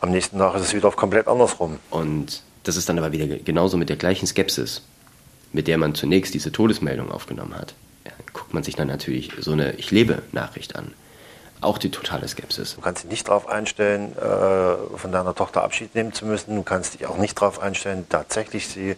Am 0.00 0.10
nächsten 0.10 0.38
Tag 0.38 0.56
ist 0.56 0.62
es 0.62 0.74
wieder 0.74 0.90
komplett 0.90 1.28
andersrum. 1.28 1.78
Und 1.90 2.42
das 2.64 2.76
ist 2.76 2.88
dann 2.88 2.98
aber 2.98 3.12
wieder 3.12 3.26
genauso 3.38 3.76
mit 3.76 3.88
der 3.88 3.96
gleichen 3.96 4.26
Skepsis, 4.26 4.82
mit 5.52 5.68
der 5.68 5.78
man 5.78 5.94
zunächst 5.94 6.34
diese 6.34 6.52
Todesmeldung 6.52 7.10
aufgenommen 7.10 7.54
hat. 7.54 7.74
Guckt 8.32 8.54
man 8.54 8.62
sich 8.62 8.74
dann 8.74 8.88
natürlich 8.88 9.30
so 9.38 9.52
eine 9.52 9.74
Ich 9.74 9.90
lebe 9.90 10.22
Nachricht 10.32 10.76
an. 10.76 10.92
Auch 11.60 11.78
die 11.78 11.90
totale 11.90 12.26
Skepsis. 12.26 12.74
Du 12.74 12.80
kannst 12.80 13.04
dich 13.04 13.10
nicht 13.10 13.28
darauf 13.28 13.48
einstellen, 13.48 14.16
äh, 14.16 14.98
von 14.98 15.12
deiner 15.12 15.34
Tochter 15.34 15.62
Abschied 15.62 15.94
nehmen 15.94 16.12
zu 16.12 16.26
müssen. 16.26 16.56
Du 16.56 16.62
kannst 16.62 16.94
dich 16.94 17.06
auch 17.06 17.18
nicht 17.18 17.40
darauf 17.40 17.60
einstellen, 17.60 18.06
tatsächlich 18.08 18.66
sie 18.66 18.96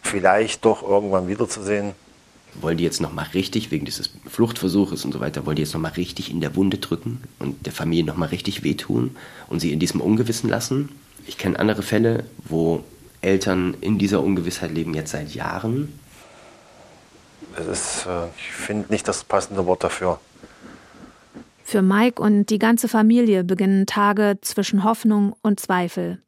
vielleicht 0.00 0.64
doch 0.64 0.82
irgendwann 0.82 1.28
wiederzusehen. 1.28 1.92
Wollen 2.54 2.78
die 2.78 2.84
jetzt 2.84 3.00
nochmal 3.00 3.26
richtig, 3.34 3.70
wegen 3.70 3.84
dieses 3.84 4.10
Fluchtversuches 4.26 5.04
und 5.04 5.12
so 5.12 5.20
weiter, 5.20 5.44
wollen 5.44 5.56
die 5.56 5.62
jetzt 5.62 5.74
nochmal 5.74 5.92
richtig 5.92 6.30
in 6.30 6.40
der 6.40 6.56
Wunde 6.56 6.78
drücken 6.78 7.22
und 7.38 7.66
der 7.66 7.72
Familie 7.72 8.04
nochmal 8.04 8.28
richtig 8.28 8.62
wehtun 8.62 9.16
und 9.48 9.60
sie 9.60 9.72
in 9.72 9.78
diesem 9.78 10.00
Ungewissen 10.00 10.48
lassen? 10.48 10.88
Ich 11.26 11.36
kenne 11.36 11.58
andere 11.58 11.82
Fälle, 11.82 12.24
wo 12.38 12.84
Eltern 13.22 13.76
in 13.80 13.98
dieser 13.98 14.22
Ungewissheit 14.22 14.72
leben, 14.72 14.94
jetzt 14.94 15.12
seit 15.12 15.34
Jahren. 15.34 15.98
Das 17.56 17.66
ist, 17.66 18.06
äh, 18.06 18.26
ich 18.36 18.52
finde 18.52 18.92
nicht 18.92 19.06
das 19.08 19.24
passende 19.24 19.66
Wort 19.66 19.84
dafür. 19.84 20.18
Für 21.64 21.82
Mike 21.82 22.20
und 22.20 22.46
die 22.46 22.58
ganze 22.58 22.88
Familie 22.88 23.44
beginnen 23.44 23.86
Tage 23.86 24.38
zwischen 24.42 24.84
Hoffnung 24.84 25.34
und 25.42 25.60
Zweifel. 25.60 26.20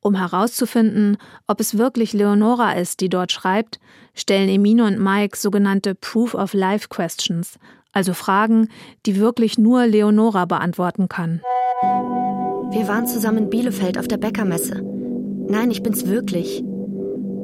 Um 0.00 0.14
herauszufinden, 0.14 1.16
ob 1.46 1.60
es 1.60 1.78
wirklich 1.78 2.12
Leonora 2.12 2.72
ist, 2.72 3.00
die 3.00 3.08
dort 3.08 3.32
schreibt, 3.32 3.80
stellen 4.14 4.48
Emine 4.48 4.84
und 4.84 5.00
Mike 5.00 5.36
sogenannte 5.36 5.94
Proof 5.94 6.34
of 6.34 6.52
Life 6.52 6.88
Questions, 6.88 7.58
also 7.92 8.12
Fragen, 8.12 8.68
die 9.04 9.18
wirklich 9.18 9.58
nur 9.58 9.86
Leonora 9.86 10.44
beantworten 10.44 11.08
kann. 11.08 11.40
Wir 12.70 12.88
waren 12.88 13.06
zusammen 13.06 13.38
in 13.38 13.50
Bielefeld 13.50 13.98
auf 13.98 14.08
der 14.08 14.18
Bäckermesse. 14.18 14.95
Nein, 15.48 15.70
ich 15.70 15.82
bin's 15.82 16.06
wirklich. 16.06 16.62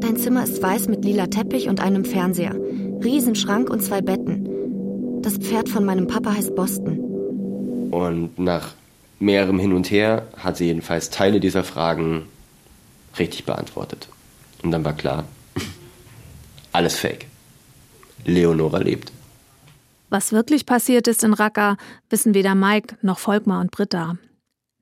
Dein 0.00 0.16
Zimmer 0.16 0.42
ist 0.44 0.60
weiß 0.60 0.88
mit 0.88 1.04
lila 1.04 1.26
Teppich 1.26 1.68
und 1.68 1.80
einem 1.80 2.04
Fernseher, 2.04 2.54
Riesenschrank 3.02 3.70
und 3.70 3.82
zwei 3.82 4.00
Betten. 4.00 5.22
Das 5.22 5.38
Pferd 5.38 5.68
von 5.68 5.84
meinem 5.84 6.08
Papa 6.08 6.34
heißt 6.34 6.54
Boston. 6.56 6.98
Und 7.92 8.38
nach 8.38 8.74
mehrerem 9.20 9.60
Hin 9.60 9.72
und 9.72 9.90
Her 9.90 10.26
hat 10.36 10.56
sie 10.56 10.66
jedenfalls 10.66 11.10
Teile 11.10 11.38
dieser 11.38 11.62
Fragen 11.62 12.26
richtig 13.18 13.44
beantwortet. 13.44 14.08
Und 14.62 14.72
dann 14.72 14.84
war 14.84 14.94
klar, 14.94 15.24
alles 16.72 16.96
fake. 16.96 17.26
Leonora 18.24 18.78
lebt. 18.78 19.12
Was 20.10 20.32
wirklich 20.32 20.66
passiert 20.66 21.06
ist 21.08 21.24
in 21.24 21.32
Raqqa, 21.32 21.76
wissen 22.10 22.34
weder 22.34 22.54
Mike 22.54 22.96
noch 23.02 23.18
Volkmar 23.18 23.60
und 23.60 23.70
Britta. 23.70 24.18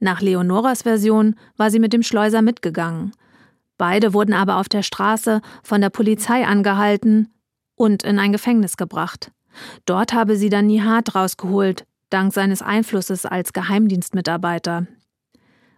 Nach 0.01 0.23
Leonoras 0.23 0.83
Version 0.83 1.37
war 1.57 1.71
sie 1.71 1.79
mit 1.79 1.93
dem 1.93 2.03
Schleuser 2.03 2.43
mitgegangen. 2.43 3.13
Beide 3.77 4.13
wurden 4.13 4.35
aber 4.35 4.57
auf 4.57 4.69
der 4.69 4.83
Straße 4.83 5.41
von 5.63 5.81
der 5.81 5.91
Polizei 5.91 6.47
angehalten 6.47 7.29
und 7.77 8.03
in 8.03 8.19
ein 8.19 8.33
Gefängnis 8.33 8.77
gebracht. 8.77 9.31
Dort 9.85 10.13
habe 10.13 10.37
sie 10.37 10.49
dann 10.49 10.67
Nihat 10.67 11.15
rausgeholt, 11.15 11.85
dank 12.09 12.33
seines 12.33 12.63
Einflusses 12.63 13.27
als 13.27 13.53
Geheimdienstmitarbeiter. 13.53 14.87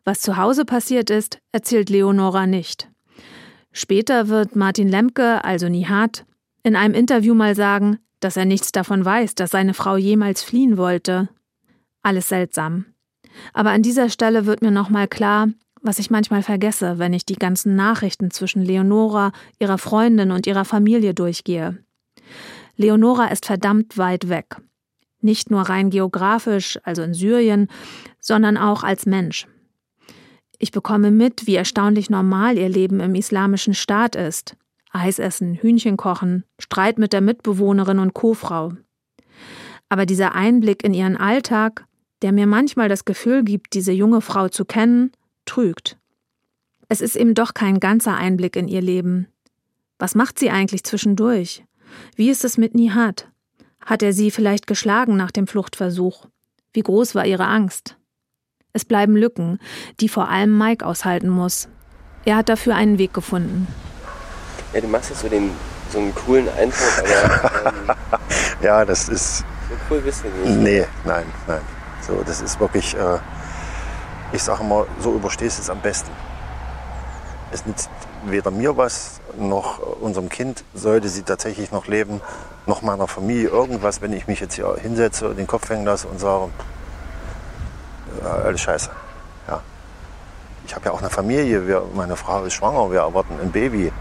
Was 0.04 0.20
zu 0.20 0.36
Hause 0.36 0.64
passiert 0.64 1.10
ist, 1.10 1.38
erzählt 1.52 1.90
Leonora 1.90 2.46
nicht. 2.46 2.88
Später 3.72 4.28
wird 4.28 4.56
Martin 4.56 4.88
Lemke, 4.88 5.44
also 5.44 5.68
Nihat, 5.68 6.26
in 6.62 6.76
einem 6.76 6.94
Interview 6.94 7.34
mal 7.34 7.54
sagen, 7.54 7.98
dass 8.20 8.36
er 8.36 8.44
nichts 8.44 8.72
davon 8.72 9.04
weiß, 9.04 9.34
dass 9.34 9.50
seine 9.50 9.74
Frau 9.74 9.96
jemals 9.96 10.42
fliehen 10.42 10.76
wollte. 10.76 11.28
Alles 12.02 12.28
seltsam. 12.28 12.86
Aber 13.52 13.70
an 13.70 13.82
dieser 13.82 14.08
Stelle 14.08 14.46
wird 14.46 14.62
mir 14.62 14.70
nochmal 14.70 15.08
klar, 15.08 15.48
was 15.82 15.98
ich 15.98 16.10
manchmal 16.10 16.42
vergesse, 16.42 16.98
wenn 16.98 17.12
ich 17.12 17.26
die 17.26 17.36
ganzen 17.36 17.76
Nachrichten 17.76 18.30
zwischen 18.30 18.62
Leonora, 18.62 19.32
ihrer 19.58 19.78
Freundin 19.78 20.30
und 20.30 20.46
ihrer 20.46 20.64
Familie 20.64 21.12
durchgehe. 21.14 21.78
Leonora 22.76 23.26
ist 23.26 23.46
verdammt 23.46 23.98
weit 23.98 24.28
weg. 24.28 24.56
Nicht 25.20 25.50
nur 25.50 25.62
rein 25.62 25.90
geografisch, 25.90 26.78
also 26.84 27.02
in 27.02 27.14
Syrien, 27.14 27.68
sondern 28.18 28.56
auch 28.56 28.82
als 28.82 29.06
Mensch. 29.06 29.46
Ich 30.58 30.70
bekomme 30.70 31.10
mit, 31.10 31.46
wie 31.46 31.56
erstaunlich 31.56 32.08
normal 32.08 32.56
ihr 32.56 32.68
Leben 32.68 33.00
im 33.00 33.14
islamischen 33.14 33.74
Staat 33.74 34.14
ist. 34.16 34.56
Eis 34.92 35.18
essen, 35.18 35.54
Hühnchen 35.54 35.96
kochen, 35.96 36.44
Streit 36.60 36.98
mit 36.98 37.12
der 37.12 37.20
Mitbewohnerin 37.20 37.98
und 37.98 38.14
Co-Frau. 38.14 38.72
Aber 39.88 40.06
dieser 40.06 40.34
Einblick 40.34 40.84
in 40.84 40.94
ihren 40.94 41.16
Alltag, 41.16 41.86
der 42.22 42.32
mir 42.32 42.46
manchmal 42.46 42.88
das 42.88 43.04
Gefühl 43.04 43.42
gibt, 43.42 43.74
diese 43.74 43.92
junge 43.92 44.20
Frau 44.20 44.48
zu 44.48 44.64
kennen, 44.64 45.12
trügt. 45.44 45.98
Es 46.88 47.00
ist 47.00 47.16
eben 47.16 47.34
doch 47.34 47.54
kein 47.54 47.80
ganzer 47.80 48.16
Einblick 48.16 48.56
in 48.56 48.68
ihr 48.68 48.82
Leben. 48.82 49.26
Was 49.98 50.14
macht 50.14 50.38
sie 50.38 50.50
eigentlich 50.50 50.84
zwischendurch? 50.84 51.64
Wie 52.16 52.30
ist 52.30 52.44
es 52.44 52.58
mit 52.58 52.74
Nihat? 52.74 53.28
Hat 53.84 54.02
er 54.02 54.12
sie 54.12 54.30
vielleicht 54.30 54.66
geschlagen 54.66 55.16
nach 55.16 55.30
dem 55.30 55.46
Fluchtversuch? 55.46 56.26
Wie 56.72 56.82
groß 56.82 57.14
war 57.14 57.26
ihre 57.26 57.46
Angst? 57.46 57.96
Es 58.72 58.84
bleiben 58.84 59.16
Lücken, 59.16 59.58
die 60.00 60.08
vor 60.08 60.28
allem 60.28 60.56
Mike 60.56 60.86
aushalten 60.86 61.28
muss. 61.28 61.68
Er 62.24 62.36
hat 62.36 62.48
dafür 62.48 62.74
einen 62.74 62.98
Weg 62.98 63.12
gefunden. 63.12 63.66
Ja, 64.72 64.80
du 64.80 64.86
machst 64.86 65.10
jetzt 65.10 65.20
so, 65.20 65.28
den, 65.28 65.50
so 65.90 65.98
einen 65.98 66.14
coolen 66.14 66.48
Eindruck, 66.48 66.98
aber. 66.98 67.62
Ähm, 67.82 67.96
ja, 68.62 68.84
das 68.84 69.08
ist. 69.08 69.38
So 69.38 69.44
cool 69.90 70.00
bist 70.00 70.24
du 70.24 70.28
nicht. 70.28 70.60
Nee, 70.60 70.86
nein, 71.04 71.24
nein. 71.46 71.60
So, 72.12 72.22
das 72.24 72.42
ist 72.42 72.60
wirklich. 72.60 72.94
Äh, 72.94 73.18
ich 74.32 74.42
sage 74.42 74.62
immer, 74.62 74.86
so 74.98 75.14
überstehst 75.14 75.58
du 75.58 75.62
es 75.62 75.70
am 75.70 75.80
besten. 75.80 76.10
Es 77.50 77.66
nützt 77.66 77.90
weder 78.24 78.50
mir 78.50 78.76
was, 78.76 79.20
noch 79.38 79.78
unserem 80.00 80.28
Kind, 80.30 80.64
sollte 80.74 81.08
sie 81.08 81.22
tatsächlich 81.22 81.70
noch 81.70 81.86
leben, 81.86 82.20
noch 82.66 82.80
meiner 82.80 83.08
Familie 83.08 83.48
irgendwas, 83.48 84.00
wenn 84.00 84.12
ich 84.12 84.26
mich 84.26 84.40
jetzt 84.40 84.54
hier 84.54 84.74
hinsetze 84.80 85.28
und 85.28 85.36
den 85.36 85.46
Kopf 85.46 85.68
hängen 85.68 85.84
lasse 85.84 86.08
und 86.08 86.18
sage, 86.18 86.48
alles 88.22 88.60
scheiße. 88.62 88.90
Ja. 89.48 89.60
Ich 90.66 90.74
habe 90.74 90.86
ja 90.86 90.92
auch 90.92 91.00
eine 91.00 91.10
Familie, 91.10 91.66
wir, 91.66 91.82
meine 91.94 92.16
Frau 92.16 92.44
ist 92.44 92.54
schwanger, 92.54 92.90
wir 92.90 93.00
erwarten 93.00 93.38
ein 93.40 93.52
Baby. 93.52 93.92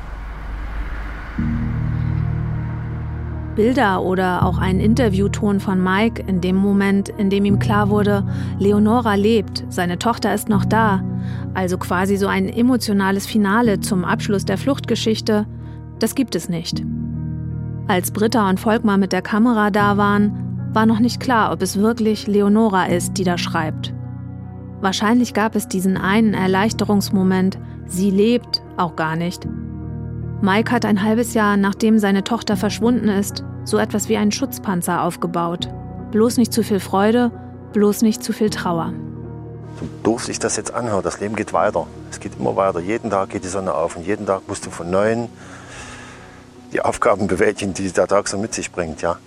Bilder 3.62 4.02
oder 4.02 4.44
auch 4.44 4.58
ein 4.58 4.80
Interviewton 4.80 5.60
von 5.60 5.84
Mike 5.84 6.24
in 6.26 6.42
dem 6.42 6.56
Moment, 6.56 7.10
in 7.10 7.30
dem 7.30 7.46
ihm 7.46 7.60
klar 7.60 7.92
wurde, 7.92 8.26
Leonora 8.58 9.14
lebt, 9.14 9.66
seine 9.70 10.00
Tochter 10.00 10.34
ist 10.34 10.50
noch 10.50 10.66
da, 10.66 11.04
also 11.54 11.78
quasi 11.78 12.18
so 12.18 12.26
ein 12.26 12.50
emotionales 12.50 13.28
Finale 13.28 13.80
zum 13.80 14.04
Abschluss 14.04 14.46
der 14.46 14.58
Fluchtgeschichte, 14.58 15.46
das 16.00 16.16
gibt 16.16 16.34
es 16.34 16.50
nicht. 16.50 16.82
Als 17.88 18.10
Britta 18.10 18.50
und 18.50 18.60
Volkmar 18.60 18.98
mit 18.98 19.12
der 19.12 19.22
Kamera 19.22 19.70
da 19.70 19.96
waren, 19.96 20.72
war 20.74 20.88
noch 20.88 21.00
nicht 21.00 21.20
klar, 21.20 21.52
ob 21.52 21.62
es 21.62 21.78
wirklich 21.78 22.26
Leonora 22.26 22.86
ist, 22.86 23.20
die 23.20 23.24
da 23.24 23.38
schreibt. 23.38 23.94
Wahrscheinlich 24.80 25.36
gab 25.36 25.56
es 25.56 25.68
diesen 25.68 25.98
einen 25.98 26.34
Erleichterungsmoment, 26.34 27.60
sie 27.86 28.10
lebt, 28.10 28.64
auch 28.78 28.96
gar 28.96 29.16
nicht. 29.16 29.48
Mike 30.42 30.72
hat 30.72 30.84
ein 30.84 31.04
halbes 31.04 31.36
Jahr 31.36 31.58
nachdem 31.58 32.00
seine 32.00 32.24
Tochter 32.24 32.58
verschwunden 32.58 33.08
ist, 33.08 33.44
so 33.64 33.78
etwas 33.78 34.10
wie 34.10 34.18
einen 34.18 34.32
Schutzpanzer 34.32 35.02
aufgebaut. 35.04 35.70
Bloß 36.12 36.38
nicht 36.38 36.54
zu 36.54 36.64
viel 36.64 36.80
Freude, 36.80 37.32
bloß 37.74 38.02
nicht 38.02 38.24
zu 38.24 38.34
viel 38.34 38.50
Trauer. 38.50 38.94
So 39.80 39.88
doof 40.04 40.26
sich 40.26 40.40
das 40.40 40.58
jetzt 40.58 40.74
anhört, 40.74 41.06
das 41.06 41.20
Leben 41.20 41.36
geht 41.36 41.54
weiter. 41.54 41.88
Es 42.10 42.20
geht 42.20 42.34
immer 42.40 42.56
weiter. 42.56 42.80
Jeden 42.80 43.10
Tag 43.10 43.30
geht 43.30 43.44
die 43.44 43.50
Sonne 43.50 43.74
auf 43.74 43.96
und 43.96 44.06
jeden 44.06 44.26
Tag 44.26 44.48
musst 44.48 44.66
du 44.66 44.70
von 44.70 44.90
neuem 44.90 45.30
die 46.74 46.82
Aufgaben 46.82 47.28
bewältigen, 47.28 47.74
die 47.74 47.92
der 47.92 48.08
Tag 48.08 48.28
so 48.28 48.38
mit 48.38 48.54
sich 48.54 48.72
bringt, 48.72 49.02
ja. 49.02 49.18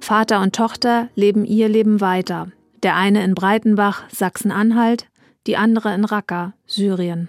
Vater 0.00 0.42
und 0.42 0.54
Tochter 0.54 1.08
leben 1.14 1.44
ihr 1.44 1.68
Leben 1.68 2.00
weiter. 2.00 2.48
Der 2.82 2.96
eine 2.96 3.24
in 3.24 3.34
Breitenbach, 3.34 4.02
Sachsen-Anhalt, 4.10 5.06
die 5.46 5.56
andere 5.56 5.94
in 5.94 6.04
Raqqa, 6.04 6.52
Syrien. 6.66 7.28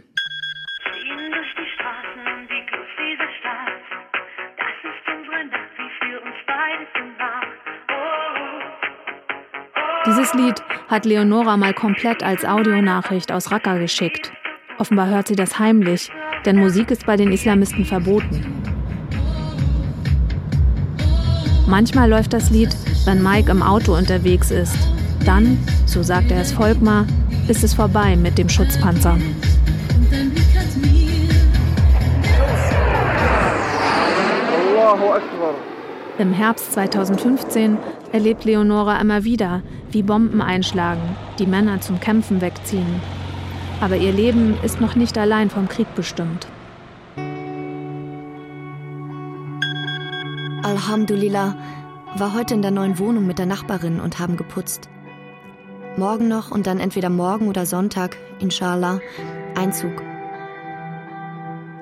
Dieses 10.07 10.35
Lied 10.35 10.61
hat 10.87 11.05
Leonora 11.05 11.57
mal 11.57 11.73
komplett 11.73 12.21
als 12.21 12.45
Audionachricht 12.45 13.31
aus 13.31 13.51
Raqqa 13.51 13.77
geschickt. 13.77 14.31
Offenbar 14.77 15.07
hört 15.07 15.27
sie 15.27 15.35
das 15.35 15.57
heimlich, 15.57 16.11
denn 16.45 16.57
Musik 16.57 16.91
ist 16.91 17.07
bei 17.07 17.17
den 17.17 17.31
Islamisten 17.31 17.85
verboten. 17.85 18.45
Manchmal 21.67 22.07
läuft 22.07 22.33
das 22.33 22.51
Lied, 22.51 22.69
wenn 23.05 23.23
Mike 23.23 23.49
im 23.49 23.63
Auto 23.63 23.95
unterwegs 23.95 24.51
ist. 24.51 24.77
Dann, 25.25 25.57
so 25.87 26.03
sagt 26.03 26.29
er 26.29 26.41
es 26.41 26.51
Volkmar, 26.51 27.07
ist 27.47 27.63
es 27.63 27.73
vorbei 27.73 28.15
mit 28.15 28.37
dem 28.37 28.47
Schutzpanzer. 28.47 29.17
Im 36.17 36.31
Herbst 36.31 36.71
2015 36.71 37.77
erlebt 38.13 38.45
Leonora 38.45 39.01
immer 39.01 39.25
wieder, 39.25 39.61
wie 39.91 40.01
Bomben 40.01 40.41
einschlagen, 40.41 41.01
die 41.39 41.45
Männer 41.45 41.81
zum 41.81 41.99
Kämpfen 41.99 42.39
wegziehen. 42.39 43.01
Aber 43.81 43.97
ihr 43.97 44.13
Leben 44.13 44.57
ist 44.63 44.79
noch 44.79 44.95
nicht 44.95 45.17
allein 45.17 45.49
vom 45.49 45.67
Krieg 45.67 45.93
bestimmt. 45.93 46.47
Alhamdulillah 50.63 51.53
war 52.17 52.33
heute 52.33 52.53
in 52.53 52.61
der 52.61 52.71
neuen 52.71 52.97
Wohnung 52.97 53.27
mit 53.27 53.37
der 53.37 53.45
Nachbarin 53.45 53.99
und 53.99 54.17
haben 54.17 54.37
geputzt. 54.37 54.87
Morgen 55.97 56.29
noch 56.29 56.49
und 56.49 56.65
dann 56.65 56.79
entweder 56.79 57.09
morgen 57.09 57.49
oder 57.49 57.65
Sonntag, 57.65 58.15
inshallah, 58.39 59.01
Einzug. 59.55 60.01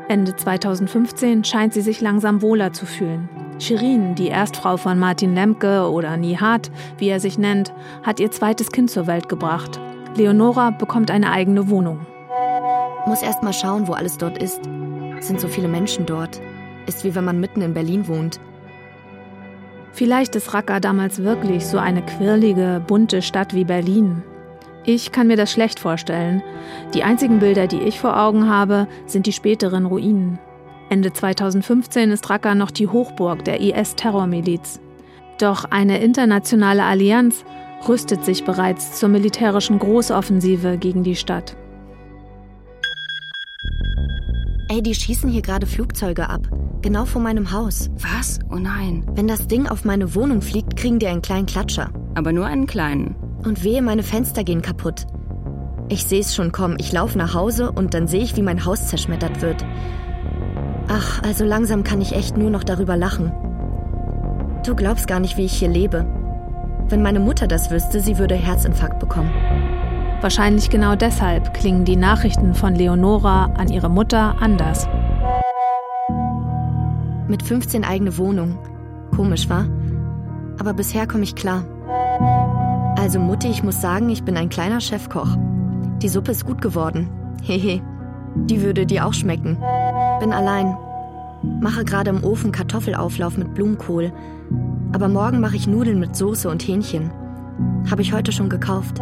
Ende 0.08 0.36
2015 0.36 1.44
scheint 1.44 1.74
sie 1.74 1.82
sich 1.82 2.02
langsam 2.02 2.42
wohler 2.42 2.74
zu 2.74 2.88
fühlen. 2.88 3.30
Shirin, 3.60 4.16
die 4.16 4.28
Erstfrau 4.28 4.78
von 4.78 5.00
Martin 5.00 5.36
Lemke 5.36 5.90
oder 5.90 6.18
Nihat, 6.18 6.72
wie 6.98 7.10
er 7.10 7.20
sich 7.20 7.38
nennt, 7.38 7.74
hat 8.04 8.20
ihr 8.20 8.32
zweites 8.32 8.72
Kind 8.72 8.90
zur 8.90 9.08
Welt 9.08 9.30
gebracht. 9.30 9.80
Leonora 10.16 10.72
bekommt 10.72 11.12
eine 11.12 11.32
eigene 11.32 11.70
Wohnung. 11.70 12.06
Muss 13.06 13.22
erst 13.22 13.44
mal 13.44 13.54
schauen, 13.54 13.88
wo 13.88 13.94
alles 13.94 14.18
dort 14.18 14.42
ist. 14.42 14.62
Es 15.18 15.28
sind 15.28 15.40
so 15.40 15.48
viele 15.48 15.68
Menschen 15.68 16.06
dort. 16.06 16.42
Ist 16.86 17.04
wie 17.04 17.16
wenn 17.16 17.26
man 17.26 17.40
mitten 17.40 17.62
in 17.62 17.74
Berlin 17.74 18.08
wohnt. 18.08 18.40
Vielleicht 19.92 20.36
ist 20.36 20.54
Raqqa 20.54 20.80
damals 20.80 21.24
wirklich 21.24 21.66
so 21.66 21.78
eine 21.78 22.02
quirlige, 22.02 22.82
bunte 22.86 23.22
Stadt 23.22 23.54
wie 23.54 23.64
Berlin. 23.64 24.24
Ich 24.86 25.12
kann 25.12 25.28
mir 25.28 25.38
das 25.38 25.52
schlecht 25.52 25.80
vorstellen. 25.80 26.44
Die 26.94 27.04
einzigen 27.04 27.40
Bilder, 27.40 27.68
die 27.68 27.82
ich 27.82 28.00
vor 28.00 28.20
Augen 28.20 28.50
habe, 28.50 28.88
sind 29.06 29.28
die 29.28 29.32
späteren 29.32 29.86
Ruinen. 29.86 30.40
Ende 30.90 31.12
2015 31.12 32.12
ist 32.12 32.30
Raqqa 32.30 32.56
noch 32.56 32.72
die 32.72 32.88
Hochburg 32.88 33.44
der 33.46 33.62
IS-Terrormiliz. 33.62 34.80
Doch 35.40 35.66
eine 35.66 36.00
internationale 36.00 36.84
Allianz 36.84 37.44
rüstet 37.88 38.24
sich 38.24 38.46
bereits 38.46 39.00
zur 39.00 39.10
militärischen 39.10 39.80
Großoffensive 39.80 40.78
gegen 40.78 41.04
die 41.04 41.16
Stadt. 41.16 41.58
Ey, 44.70 44.82
die 44.82 44.96
schießen 44.96 45.30
hier 45.30 45.42
gerade 45.42 45.68
Flugzeuge 45.68 46.30
ab. 46.30 46.48
Genau 46.82 47.06
vor 47.06 47.22
meinem 47.22 47.52
Haus. 47.52 47.90
Was? 47.98 48.40
Oh 48.52 48.58
nein. 48.58 49.06
Wenn 49.14 49.28
das 49.28 49.48
Ding 49.48 49.68
auf 49.68 49.86
meine 49.86 50.16
Wohnung 50.16 50.42
fliegt, 50.42 50.76
kriegen 50.76 51.00
die 51.00 51.08
einen 51.08 51.22
kleinen 51.22 51.46
Klatscher. 51.46 51.92
Aber 52.16 52.34
nur 52.34 52.46
einen 52.46 52.68
kleinen. 52.68 53.16
Und 53.46 53.64
wehe, 53.64 53.82
meine 53.82 54.04
Fenster 54.04 54.44
gehen 54.44 54.62
kaputt. 54.62 55.06
Ich 55.90 56.06
sehe 56.06 56.22
es 56.22 56.34
schon 56.34 56.52
kommen. 56.52 56.78
Ich 56.80 56.92
laufe 56.92 57.18
nach 57.18 57.34
Hause 57.34 57.72
und 57.72 57.94
dann 57.94 58.08
sehe 58.08 58.24
ich, 58.24 58.36
wie 58.36 58.42
mein 58.42 58.66
Haus 58.66 58.88
zerschmettert 58.88 59.42
wird. 59.42 59.64
Ach, 60.88 61.22
also 61.24 61.46
langsam 61.46 61.84
kann 61.84 62.02
ich 62.02 62.14
echt 62.14 62.38
nur 62.38 62.50
noch 62.50 62.64
darüber 62.64 62.98
lachen. 62.98 63.32
Du 64.66 64.76
glaubst 64.76 65.08
gar 65.08 65.20
nicht, 65.20 65.38
wie 65.38 65.46
ich 65.46 65.54
hier 65.54 65.70
lebe. 65.70 66.06
Wenn 66.90 67.02
meine 67.02 67.20
Mutter 67.20 67.48
das 67.48 67.72
wüsste, 67.72 68.00
sie 68.00 68.18
würde 68.18 68.36
Herzinfarkt 68.36 69.00
bekommen. 69.00 69.32
Wahrscheinlich 70.22 70.70
genau 70.70 70.96
deshalb 70.96 71.54
klingen 71.54 71.84
die 71.84 71.96
Nachrichten 71.96 72.54
von 72.54 72.76
Leonora 72.76 73.46
an 73.58 73.70
ihre 73.70 73.90
Mutter 73.90 74.36
anders. 74.40 74.88
Mit 77.28 77.44
15 77.44 77.84
eigene 77.84 78.18
Wohnung. 78.18 78.58
Komisch, 79.16 79.50
wa? 79.50 79.66
Aber 80.60 80.74
bisher 80.74 81.08
komme 81.08 81.24
ich 81.24 81.36
klar. 81.36 81.66
Also 82.98 83.20
Mutti, 83.20 83.48
ich 83.50 83.64
muss 83.64 83.82
sagen, 83.82 84.10
ich 84.10 84.24
bin 84.24 84.38
ein 84.38 84.50
kleiner 84.50 84.80
Chefkoch. 84.80 85.36
Die 86.02 86.10
Suppe 86.10 86.32
ist 86.32 86.46
gut 86.46 86.62
geworden. 86.62 87.10
Hehe. 87.42 87.82
Die 88.36 88.62
würde 88.62 88.86
dir 88.86 89.06
auch 89.06 89.14
schmecken. 89.14 89.58
Bin 90.20 90.34
allein. 90.34 90.78
Mache 91.62 91.84
gerade 91.84 92.10
im 92.10 92.24
Ofen 92.24 92.52
Kartoffelauflauf 92.52 93.38
mit 93.38 93.54
Blumenkohl. 93.54 94.12
Aber 94.94 95.08
morgen 95.08 95.40
mache 95.40 95.56
ich 95.56 95.68
Nudeln 95.68 96.00
mit 96.00 96.16
Soße 96.16 96.50
und 96.50 96.66
Hähnchen. 96.66 97.12
Habe 97.90 98.02
ich 98.02 98.14
heute 98.14 98.32
schon 98.32 98.50
gekauft. 98.50 99.00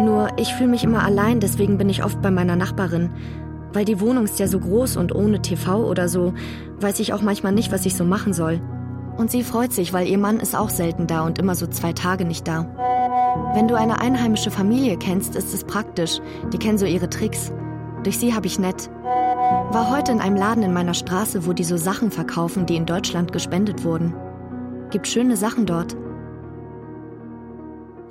Nur 0.00 0.28
ich 0.36 0.54
fühle 0.54 0.70
mich 0.70 0.84
immer 0.84 1.02
allein, 1.02 1.40
deswegen 1.40 1.78
bin 1.78 1.88
ich 1.88 2.04
oft 2.04 2.22
bei 2.22 2.30
meiner 2.30 2.56
Nachbarin. 2.56 3.10
Weil 3.72 3.84
die 3.84 4.00
Wohnung 4.00 4.24
ist 4.24 4.38
ja 4.38 4.46
so 4.46 4.58
groß 4.58 4.96
und 4.96 5.14
ohne 5.14 5.42
TV 5.42 5.84
oder 5.84 6.08
so, 6.08 6.32
weiß 6.80 7.00
ich 7.00 7.12
auch 7.12 7.22
manchmal 7.22 7.52
nicht, 7.52 7.70
was 7.70 7.86
ich 7.86 7.94
so 7.94 8.04
machen 8.04 8.32
soll. 8.32 8.60
Und 9.16 9.30
sie 9.30 9.42
freut 9.44 9.72
sich, 9.72 9.92
weil 9.92 10.08
ihr 10.08 10.18
Mann 10.18 10.40
ist 10.40 10.56
auch 10.56 10.70
selten 10.70 11.06
da 11.06 11.22
und 11.22 11.38
immer 11.38 11.54
so 11.54 11.66
zwei 11.66 11.92
Tage 11.92 12.24
nicht 12.24 12.48
da. 12.48 12.66
Wenn 13.54 13.68
du 13.68 13.74
eine 13.74 14.00
einheimische 14.00 14.50
Familie 14.50 14.96
kennst, 14.96 15.36
ist 15.36 15.52
es 15.52 15.64
praktisch. 15.64 16.20
Die 16.52 16.58
kennen 16.58 16.78
so 16.78 16.86
ihre 16.86 17.10
Tricks. 17.10 17.52
Durch 18.02 18.18
sie 18.18 18.34
habe 18.34 18.46
ich 18.46 18.58
nett. 18.58 18.90
War 19.72 19.90
heute 19.90 20.12
in 20.12 20.20
einem 20.20 20.36
Laden 20.36 20.62
in 20.62 20.72
meiner 20.72 20.94
Straße, 20.94 21.46
wo 21.46 21.52
die 21.52 21.64
so 21.64 21.76
Sachen 21.76 22.10
verkaufen, 22.10 22.66
die 22.66 22.76
in 22.76 22.86
Deutschland 22.86 23.32
gespendet 23.32 23.84
wurden. 23.84 24.14
Gibt 24.90 25.08
schöne 25.08 25.36
Sachen 25.36 25.66
dort. 25.66 25.96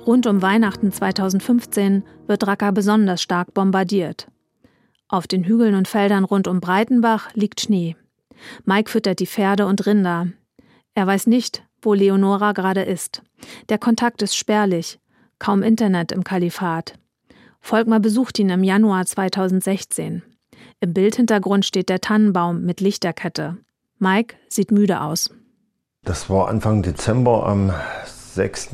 Rund 0.06 0.26
um 0.26 0.42
Weihnachten 0.42 0.92
2015 0.92 2.04
wird 2.26 2.46
Raqqa 2.46 2.70
besonders 2.70 3.22
stark 3.22 3.54
bombardiert. 3.54 4.28
Auf 5.08 5.26
den 5.26 5.44
Hügeln 5.44 5.74
und 5.74 5.88
Feldern 5.88 6.24
rund 6.24 6.46
um 6.46 6.60
Breitenbach 6.60 7.34
liegt 7.34 7.60
Schnee. 7.60 7.96
Mike 8.64 8.90
füttert 8.90 9.20
die 9.20 9.26
Pferde 9.26 9.66
und 9.66 9.86
Rinder. 9.86 10.28
Er 10.94 11.06
weiß 11.06 11.26
nicht, 11.26 11.62
wo 11.82 11.94
Leonora 11.94 12.52
gerade 12.52 12.82
ist. 12.82 13.22
Der 13.68 13.78
Kontakt 13.78 14.22
ist 14.22 14.36
spärlich. 14.36 14.98
Kaum 15.38 15.62
Internet 15.62 16.12
im 16.12 16.22
Kalifat. 16.22 16.98
Volkmar 17.60 18.00
besucht 18.00 18.38
ihn 18.38 18.50
im 18.50 18.62
Januar 18.62 19.06
2016. 19.06 20.22
Im 20.82 20.94
Bildhintergrund 20.94 21.66
steht 21.66 21.90
der 21.90 22.00
Tannenbaum 22.00 22.62
mit 22.62 22.80
Lichterkette. 22.80 23.58
Mike 23.98 24.36
sieht 24.48 24.72
müde 24.72 25.02
aus. 25.02 25.28
Das 26.04 26.30
war 26.30 26.48
Anfang 26.48 26.82
Dezember 26.82 27.46
am 27.46 27.70
6. 28.06 28.70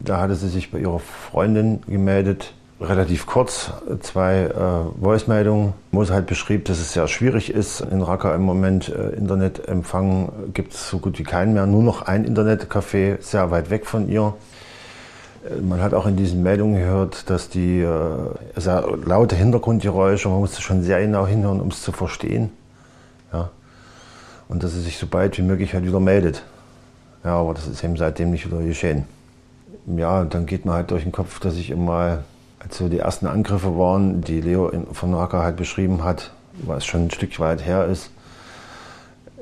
Da 0.00 0.20
hatte 0.20 0.34
sie 0.34 0.48
sich 0.48 0.72
bei 0.72 0.80
ihrer 0.80 0.98
Freundin 0.98 1.82
gemeldet, 1.86 2.54
relativ 2.80 3.26
kurz, 3.26 3.70
zwei 4.00 4.46
äh, 4.46 5.00
Voice-Meldungen, 5.00 5.74
wo 5.92 6.02
sie 6.02 6.12
halt 6.12 6.26
beschrieb, 6.26 6.64
dass 6.64 6.80
es 6.80 6.92
sehr 6.92 7.06
schwierig 7.06 7.50
ist. 7.50 7.82
In 7.82 8.02
Raqqa 8.02 8.34
im 8.34 8.42
Moment 8.42 8.88
äh, 8.88 9.10
Internetempfang 9.10 10.52
gibt 10.54 10.74
es 10.74 10.90
so 10.90 10.98
gut 10.98 11.20
wie 11.20 11.24
keinen 11.24 11.52
mehr, 11.54 11.66
nur 11.66 11.84
noch 11.84 12.02
ein 12.02 12.26
Internetcafé 12.26 13.22
sehr 13.22 13.52
weit 13.52 13.70
weg 13.70 13.86
von 13.86 14.08
ihr. 14.08 14.34
Man 15.62 15.80
hat 15.80 15.94
auch 15.94 16.06
in 16.06 16.16
diesen 16.16 16.42
Meldungen 16.42 16.78
gehört, 16.78 17.30
dass 17.30 17.48
die 17.48 17.80
äh, 17.80 18.16
sehr 18.56 18.84
laute 19.04 19.36
Hintergrundgeräusche, 19.36 20.28
man 20.28 20.40
musste 20.40 20.60
schon 20.62 20.82
sehr 20.82 21.00
genau 21.00 21.26
hinhören, 21.26 21.60
um 21.60 21.68
es 21.68 21.82
zu 21.82 21.92
verstehen. 21.92 22.50
Ja. 23.32 23.50
Und 24.48 24.62
dass 24.62 24.72
sie 24.72 24.80
sich 24.80 24.98
so 24.98 25.06
bald 25.06 25.38
wie 25.38 25.42
möglich 25.42 25.74
halt 25.74 25.84
wieder 25.86 26.00
meldet. 26.00 26.42
Ja, 27.24 27.36
aber 27.36 27.54
das 27.54 27.66
ist 27.66 27.82
eben 27.84 27.96
seitdem 27.96 28.30
nicht 28.30 28.46
wieder 28.46 28.62
geschehen 28.62 29.04
ja, 29.96 30.24
dann 30.24 30.46
geht 30.46 30.64
man 30.64 30.74
halt 30.74 30.90
durch 30.90 31.04
den 31.04 31.12
Kopf, 31.12 31.40
dass 31.40 31.56
ich 31.56 31.70
immer, 31.70 32.24
als 32.58 32.76
so 32.76 32.88
die 32.88 32.98
ersten 32.98 33.26
Angriffe 33.26 33.78
waren, 33.78 34.20
die 34.20 34.40
Leo 34.40 34.70
von 34.92 35.10
Naka 35.10 35.42
halt 35.42 35.56
beschrieben 35.56 36.04
hat, 36.04 36.32
was 36.52 36.84
schon 36.84 37.06
ein 37.06 37.10
Stück 37.10 37.38
weit 37.40 37.64
her 37.64 37.86
ist, 37.86 38.10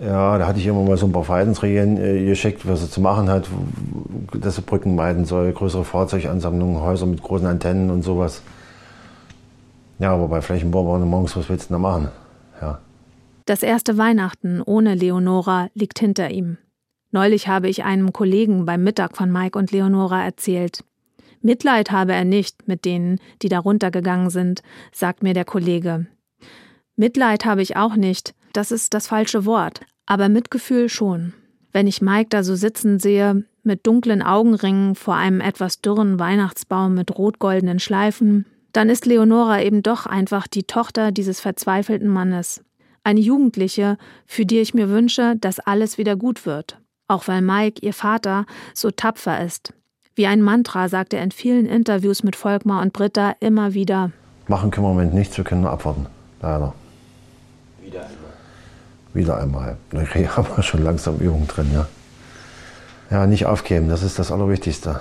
ja, 0.00 0.36
da 0.36 0.46
hatte 0.46 0.58
ich 0.58 0.66
immer 0.66 0.82
mal 0.82 0.98
so 0.98 1.06
ein 1.06 1.12
paar 1.12 1.24
Verhaltensregeln 1.24 1.96
äh, 1.96 2.26
geschickt, 2.26 2.68
was 2.68 2.82
er 2.82 2.90
zu 2.90 3.00
machen 3.00 3.30
hat, 3.30 3.48
dass 4.32 4.58
er 4.58 4.62
Brücken 4.62 4.94
meiden 4.94 5.24
soll, 5.24 5.52
größere 5.52 5.84
Fahrzeugansammlungen, 5.84 6.80
Häuser 6.80 7.06
mit 7.06 7.22
großen 7.22 7.46
Antennen 7.46 7.90
und 7.90 8.02
sowas. 8.02 8.42
Ja, 9.98 10.12
aber 10.12 10.28
bei 10.28 10.42
Flächenbombardements, 10.42 11.36
was 11.36 11.48
willst 11.48 11.70
du 11.70 11.74
da 11.74 11.78
machen? 11.78 12.08
Ja. 12.60 12.80
Das 13.46 13.62
erste 13.62 13.96
Weihnachten 13.96 14.60
ohne 14.60 14.94
Leonora 14.94 15.68
liegt 15.74 15.98
hinter 15.98 16.30
ihm. 16.30 16.58
Neulich 17.12 17.48
habe 17.48 17.68
ich 17.68 17.84
einem 17.84 18.12
Kollegen 18.12 18.66
beim 18.66 18.82
Mittag 18.82 19.16
von 19.16 19.32
Mike 19.32 19.58
und 19.58 19.70
Leonora 19.70 20.24
erzählt. 20.24 20.84
Mitleid 21.40 21.92
habe 21.92 22.12
er 22.12 22.24
nicht 22.24 22.66
mit 22.66 22.84
denen, 22.84 23.20
die 23.42 23.48
da 23.48 23.60
runtergegangen 23.60 24.30
sind, 24.30 24.62
sagt 24.92 25.22
mir 25.22 25.32
der 25.32 25.44
Kollege. 25.44 26.06
Mitleid 26.96 27.44
habe 27.44 27.62
ich 27.62 27.76
auch 27.76 27.94
nicht, 27.94 28.34
das 28.52 28.72
ist 28.72 28.94
das 28.94 29.06
falsche 29.06 29.44
Wort, 29.44 29.80
aber 30.06 30.28
Mitgefühl 30.28 30.88
schon. 30.88 31.34
Wenn 31.76 31.86
ich 31.86 32.00
Mike 32.00 32.28
da 32.30 32.42
so 32.42 32.54
sitzen 32.54 32.98
sehe, 32.98 33.44
mit 33.62 33.86
dunklen 33.86 34.22
Augenringen 34.22 34.94
vor 34.94 35.14
einem 35.14 35.42
etwas 35.42 35.82
dürren 35.82 36.18
Weihnachtsbaum 36.18 36.94
mit 36.94 37.18
rot-goldenen 37.18 37.80
Schleifen, 37.80 38.46
dann 38.72 38.88
ist 38.88 39.04
Leonora 39.04 39.60
eben 39.60 39.82
doch 39.82 40.06
einfach 40.06 40.46
die 40.46 40.62
Tochter 40.62 41.12
dieses 41.12 41.40
verzweifelten 41.40 42.08
Mannes. 42.08 42.64
Eine 43.04 43.20
Jugendliche, 43.20 43.98
für 44.24 44.46
die 44.46 44.60
ich 44.60 44.72
mir 44.72 44.88
wünsche, 44.88 45.36
dass 45.36 45.60
alles 45.60 45.98
wieder 45.98 46.16
gut 46.16 46.46
wird 46.46 46.78
auch 47.08 47.28
weil 47.28 47.42
Mike, 47.42 47.80
ihr 47.82 47.92
Vater, 47.92 48.46
so 48.74 48.90
tapfer 48.90 49.44
ist. 49.44 49.72
Wie 50.14 50.26
ein 50.26 50.42
Mantra 50.42 50.88
sagt 50.88 51.12
er 51.12 51.22
in 51.22 51.30
vielen 51.30 51.66
Interviews 51.66 52.22
mit 52.22 52.36
Volkmar 52.36 52.82
und 52.82 52.92
Britta 52.92 53.34
immer 53.40 53.74
wieder. 53.74 54.10
Machen 54.48 54.70
können 54.70 54.86
wir 54.86 54.90
im 54.90 54.96
Moment 54.96 55.14
nichts, 55.14 55.36
wir 55.36 55.44
können 55.44 55.62
nur 55.62 55.70
abwarten. 55.70 56.06
Leider. 56.40 56.74
Wieder 59.16 59.38
einmal. 59.38 59.78
Kriege 59.90 60.24
ich 60.24 60.30
aber 60.36 60.62
schon 60.62 60.84
langsam 60.84 61.16
Übung 61.16 61.48
drin, 61.48 61.70
ja. 61.72 61.86
Ja, 63.10 63.26
nicht 63.26 63.46
aufgeben, 63.46 63.88
das 63.88 64.02
ist 64.02 64.18
das 64.18 64.30
Allerwichtigste. 64.30 65.00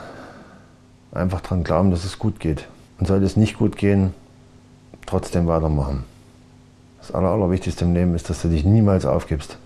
Einfach 1.11 1.41
dran 1.41 1.63
glauben, 1.63 1.91
dass 1.91 2.05
es 2.05 2.17
gut 2.17 2.39
geht. 2.39 2.65
Und 2.97 3.07
sollte 3.07 3.25
es 3.25 3.35
nicht 3.35 3.57
gut 3.57 3.75
gehen, 3.75 4.13
trotzdem 5.05 5.47
weitermachen. 5.47 6.05
Das 6.99 7.13
Aller, 7.13 7.29
Allerwichtigste 7.29 7.83
im 7.83 7.93
Leben 7.93 8.15
ist, 8.15 8.29
dass 8.29 8.41
du 8.41 8.47
dich 8.47 8.63
niemals 8.63 9.05
aufgibst. 9.05 9.57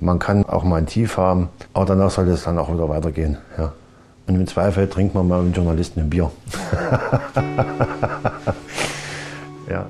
Man 0.00 0.18
kann 0.18 0.46
auch 0.46 0.64
mal 0.64 0.76
ein 0.76 0.86
Tief 0.86 1.18
haben, 1.18 1.50
aber 1.74 1.84
danach 1.84 2.10
sollte 2.10 2.30
es 2.30 2.44
dann 2.44 2.58
auch 2.58 2.72
wieder 2.72 2.88
weitergehen. 2.88 3.36
Ja. 3.58 3.72
Und 4.26 4.36
im 4.36 4.46
Zweifel 4.46 4.88
trinkt 4.88 5.14
man 5.14 5.28
mal 5.28 5.42
mit 5.42 5.54
Journalisten 5.54 6.00
ein 6.00 6.08
Bier. 6.08 6.30
ja. 9.70 9.86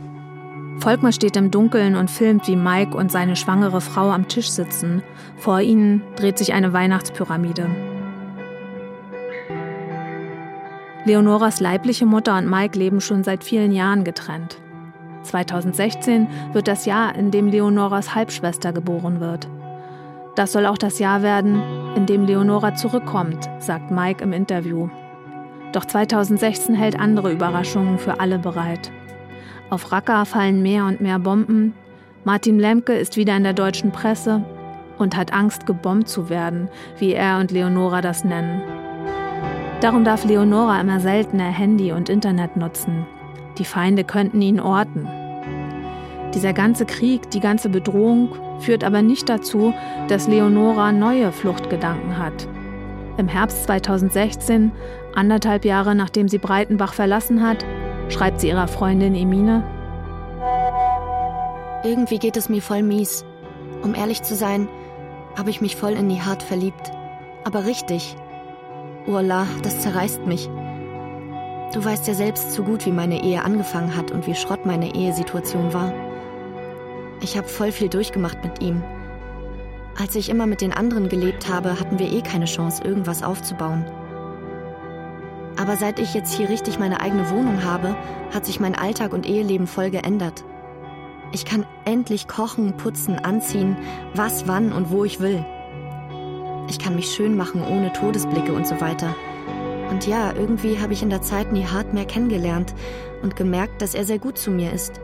Volkmar 0.88 1.12
steht 1.12 1.36
im 1.36 1.50
Dunkeln 1.50 1.96
und 1.96 2.10
filmt, 2.10 2.48
wie 2.48 2.56
Mike 2.56 2.96
und 2.96 3.12
seine 3.12 3.36
schwangere 3.36 3.82
Frau 3.82 4.10
am 4.10 4.26
Tisch 4.26 4.48
sitzen. 4.48 5.02
Vor 5.36 5.60
ihnen 5.60 6.02
dreht 6.16 6.38
sich 6.38 6.54
eine 6.54 6.72
Weihnachtspyramide. 6.72 7.68
Leonoras 11.04 11.60
leibliche 11.60 12.06
Mutter 12.06 12.38
und 12.38 12.48
Mike 12.48 12.78
leben 12.78 13.02
schon 13.02 13.22
seit 13.22 13.44
vielen 13.44 13.72
Jahren 13.72 14.02
getrennt. 14.02 14.56
2016 15.24 16.26
wird 16.54 16.68
das 16.68 16.86
Jahr, 16.86 17.14
in 17.16 17.30
dem 17.30 17.48
Leonoras 17.48 18.14
Halbschwester 18.14 18.72
geboren 18.72 19.20
wird. 19.20 19.46
Das 20.36 20.52
soll 20.52 20.64
auch 20.64 20.78
das 20.78 20.98
Jahr 20.98 21.20
werden, 21.20 21.60
in 21.96 22.06
dem 22.06 22.24
Leonora 22.24 22.76
zurückkommt, 22.76 23.46
sagt 23.58 23.90
Mike 23.90 24.24
im 24.24 24.32
Interview. 24.32 24.88
Doch 25.72 25.84
2016 25.84 26.74
hält 26.74 26.98
andere 26.98 27.30
Überraschungen 27.30 27.98
für 27.98 28.20
alle 28.20 28.38
bereit. 28.38 28.90
Auf 29.70 29.92
Raqqa 29.92 30.24
fallen 30.24 30.62
mehr 30.62 30.86
und 30.86 31.02
mehr 31.02 31.18
Bomben. 31.18 31.74
Martin 32.24 32.58
Lemke 32.58 32.94
ist 32.94 33.16
wieder 33.18 33.36
in 33.36 33.44
der 33.44 33.52
deutschen 33.52 33.92
Presse 33.92 34.42
und 34.96 35.14
hat 35.14 35.34
Angst, 35.34 35.66
gebombt 35.66 36.08
zu 36.08 36.30
werden, 36.30 36.68
wie 36.98 37.12
er 37.12 37.38
und 37.38 37.50
Leonora 37.50 38.00
das 38.00 38.24
nennen. 38.24 38.62
Darum 39.80 40.04
darf 40.04 40.24
Leonora 40.24 40.80
immer 40.80 41.00
seltener 41.00 41.50
Handy 41.50 41.92
und 41.92 42.08
Internet 42.08 42.56
nutzen. 42.56 43.06
Die 43.58 43.64
Feinde 43.64 44.04
könnten 44.04 44.40
ihn 44.40 44.58
orten. 44.58 45.06
Dieser 46.34 46.52
ganze 46.54 46.86
Krieg, 46.86 47.30
die 47.30 47.40
ganze 47.40 47.68
Bedrohung 47.68 48.30
führt 48.60 48.84
aber 48.84 49.02
nicht 49.02 49.28
dazu, 49.28 49.74
dass 50.08 50.28
Leonora 50.28 50.92
neue 50.92 51.30
Fluchtgedanken 51.30 52.18
hat. 52.18 52.48
Im 53.18 53.28
Herbst 53.28 53.64
2016, 53.64 54.72
anderthalb 55.14 55.64
Jahre 55.64 55.94
nachdem 55.94 56.28
sie 56.28 56.38
Breitenbach 56.38 56.94
verlassen 56.94 57.46
hat, 57.46 57.64
schreibt 58.08 58.40
sie 58.40 58.48
ihrer 58.48 58.68
Freundin 58.68 59.14
Emine. 59.14 59.64
Irgendwie 61.84 62.18
geht 62.18 62.36
es 62.36 62.48
mir 62.48 62.62
voll 62.62 62.82
mies. 62.82 63.24
Um 63.82 63.94
ehrlich 63.94 64.22
zu 64.22 64.34
sein, 64.34 64.68
habe 65.36 65.50
ich 65.50 65.60
mich 65.60 65.76
voll 65.76 65.92
in 65.92 66.08
Nihat 66.08 66.42
verliebt. 66.42 66.90
Aber 67.44 67.64
richtig. 67.64 68.16
Urla, 69.06 69.46
das 69.62 69.80
zerreißt 69.80 70.26
mich. 70.26 70.48
Du 71.72 71.84
weißt 71.84 72.08
ja 72.08 72.14
selbst 72.14 72.52
zu 72.52 72.64
gut, 72.64 72.86
wie 72.86 72.92
meine 72.92 73.22
Ehe 73.22 73.44
angefangen 73.44 73.96
hat 73.96 74.10
und 74.10 74.26
wie 74.26 74.34
Schrott 74.34 74.66
meine 74.66 74.94
Ehesituation 74.94 75.72
war. 75.72 75.92
Ich 77.20 77.36
habe 77.36 77.46
voll 77.46 77.72
viel 77.72 77.88
durchgemacht 77.88 78.42
mit 78.42 78.60
ihm. 78.62 78.82
Als 80.00 80.14
ich 80.14 80.28
immer 80.28 80.46
mit 80.46 80.60
den 80.60 80.72
anderen 80.72 81.08
gelebt 81.08 81.48
habe, 81.48 81.78
hatten 81.78 81.98
wir 81.98 82.10
eh 82.10 82.22
keine 82.22 82.44
Chance, 82.46 82.82
irgendwas 82.84 83.22
aufzubauen. 83.22 83.84
Aber 85.58 85.76
seit 85.76 85.98
ich 85.98 86.14
jetzt 86.14 86.32
hier 86.34 86.48
richtig 86.48 86.78
meine 86.78 87.00
eigene 87.00 87.30
Wohnung 87.30 87.64
habe, 87.64 87.96
hat 88.32 88.46
sich 88.46 88.60
mein 88.60 88.76
Alltag 88.76 89.12
und 89.12 89.26
Eheleben 89.26 89.66
voll 89.66 89.90
geändert. 89.90 90.44
Ich 91.32 91.44
kann 91.44 91.66
endlich 91.84 92.28
kochen, 92.28 92.76
putzen, 92.76 93.18
anziehen, 93.18 93.76
was, 94.14 94.46
wann 94.46 94.72
und 94.72 94.90
wo 94.90 95.04
ich 95.04 95.18
will. 95.18 95.44
Ich 96.70 96.78
kann 96.78 96.94
mich 96.94 97.10
schön 97.10 97.36
machen 97.36 97.64
ohne 97.64 97.92
Todesblicke 97.92 98.52
und 98.52 98.68
so 98.68 98.80
weiter. 98.80 99.14
Und 99.90 100.06
ja, 100.06 100.32
irgendwie 100.32 100.78
habe 100.78 100.92
ich 100.92 101.02
in 101.02 101.10
der 101.10 101.22
Zeit 101.22 101.52
Nihat 101.52 101.92
mehr 101.92 102.04
kennengelernt 102.04 102.72
und 103.22 103.34
gemerkt, 103.34 103.82
dass 103.82 103.94
er 103.94 104.04
sehr 104.04 104.18
gut 104.18 104.38
zu 104.38 104.52
mir 104.52 104.72
ist. 104.72 105.00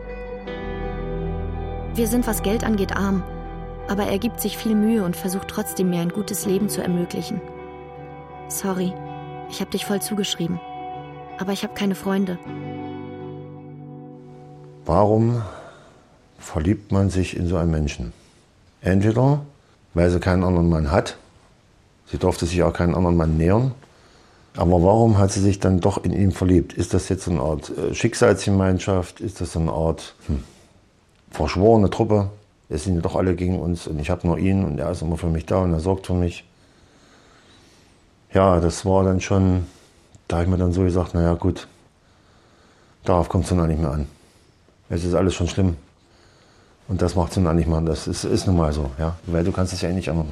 Wir 1.95 2.07
sind, 2.07 2.27
was 2.27 2.43
Geld 2.43 2.63
angeht, 2.63 2.95
arm, 2.95 3.23
aber 3.89 4.03
er 4.03 4.19
gibt 4.19 4.39
sich 4.39 4.57
viel 4.57 4.75
Mühe 4.75 5.03
und 5.03 5.17
versucht 5.17 5.49
trotzdem 5.49 5.89
mir 5.89 5.99
ein 5.99 6.09
gutes 6.09 6.45
Leben 6.45 6.69
zu 6.69 6.81
ermöglichen. 6.81 7.41
Sorry, 8.47 8.93
ich 9.49 9.61
habe 9.61 9.71
dich 9.71 9.85
voll 9.85 10.01
zugeschrieben, 10.01 10.59
aber 11.37 11.51
ich 11.51 11.63
habe 11.63 11.73
keine 11.73 11.95
Freunde. 11.95 12.37
Warum 14.85 15.41
verliebt 16.37 16.91
man 16.91 17.09
sich 17.09 17.35
in 17.35 17.47
so 17.47 17.57
einen 17.57 17.71
Menschen? 17.71 18.13
Entweder, 18.81 19.41
weil 19.93 20.09
sie 20.09 20.19
keinen 20.19 20.43
anderen 20.43 20.69
Mann 20.69 20.91
hat, 20.91 21.17
sie 22.05 22.17
durfte 22.17 22.45
sich 22.45 22.61
auch 22.63 22.73
keinen 22.73 22.93
anderen 22.93 23.17
Mann 23.17 23.37
nähern, 23.37 23.73
aber 24.57 24.83
warum 24.83 25.17
hat 25.17 25.31
sie 25.31 25.41
sich 25.41 25.59
dann 25.59 25.81
doch 25.81 26.03
in 26.03 26.13
ihn 26.13 26.31
verliebt? 26.31 26.73
Ist 26.73 26.93
das 26.93 27.09
jetzt 27.09 27.27
eine 27.27 27.41
Art 27.41 27.71
äh, 27.77 27.93
Schicksalsgemeinschaft? 27.93 29.19
Ist 29.19 29.41
das 29.41 29.57
eine 29.57 29.71
Art 29.71 30.15
hm, 30.27 30.43
verschworene 31.31 31.89
Truppe? 31.89 32.29
Es 32.69 32.85
sind 32.85 32.95
ja 32.95 33.01
doch 33.01 33.15
alle 33.15 33.35
gegen 33.35 33.59
uns 33.59 33.85
und 33.85 33.99
ich 33.99 34.09
habe 34.09 34.25
nur 34.25 34.37
ihn 34.37 34.63
und 34.63 34.79
er 34.79 34.91
ist 34.91 35.01
immer 35.01 35.17
für 35.17 35.27
mich 35.27 35.45
da 35.45 35.57
und 35.59 35.73
er 35.73 35.79
sorgt 35.79 36.07
für 36.07 36.13
mich. 36.13 36.45
Ja, 38.33 38.59
das 38.59 38.85
war 38.85 39.03
dann 39.03 39.21
schon, 39.21 39.65
da 40.27 40.37
habe 40.37 40.45
ich 40.45 40.51
mir 40.51 40.57
dann 40.57 40.73
so 40.73 40.83
gesagt, 40.83 41.13
naja 41.13 41.33
gut, 41.33 41.67
darauf 43.03 43.29
kommt 43.29 43.45
es 43.45 43.49
dann 43.49 43.67
nicht 43.67 43.79
mehr 43.79 43.91
an. 43.91 44.07
Es 44.89 45.03
ist 45.03 45.13
alles 45.13 45.33
schon 45.33 45.47
schlimm. 45.47 45.77
Und 46.87 47.01
das 47.01 47.15
macht 47.15 47.35
es 47.35 47.43
dann 47.43 47.55
nicht 47.55 47.67
mehr. 47.67 47.81
Das 47.81 48.07
ist, 48.07 48.23
ist 48.23 48.45
nun 48.45 48.57
mal 48.57 48.71
so, 48.71 48.91
ja. 48.99 49.17
Weil 49.25 49.43
du 49.43 49.51
kannst 49.51 49.73
es 49.73 49.81
ja 49.81 49.89
eh 49.89 49.93
nicht 49.93 50.07
ändern. 50.07 50.29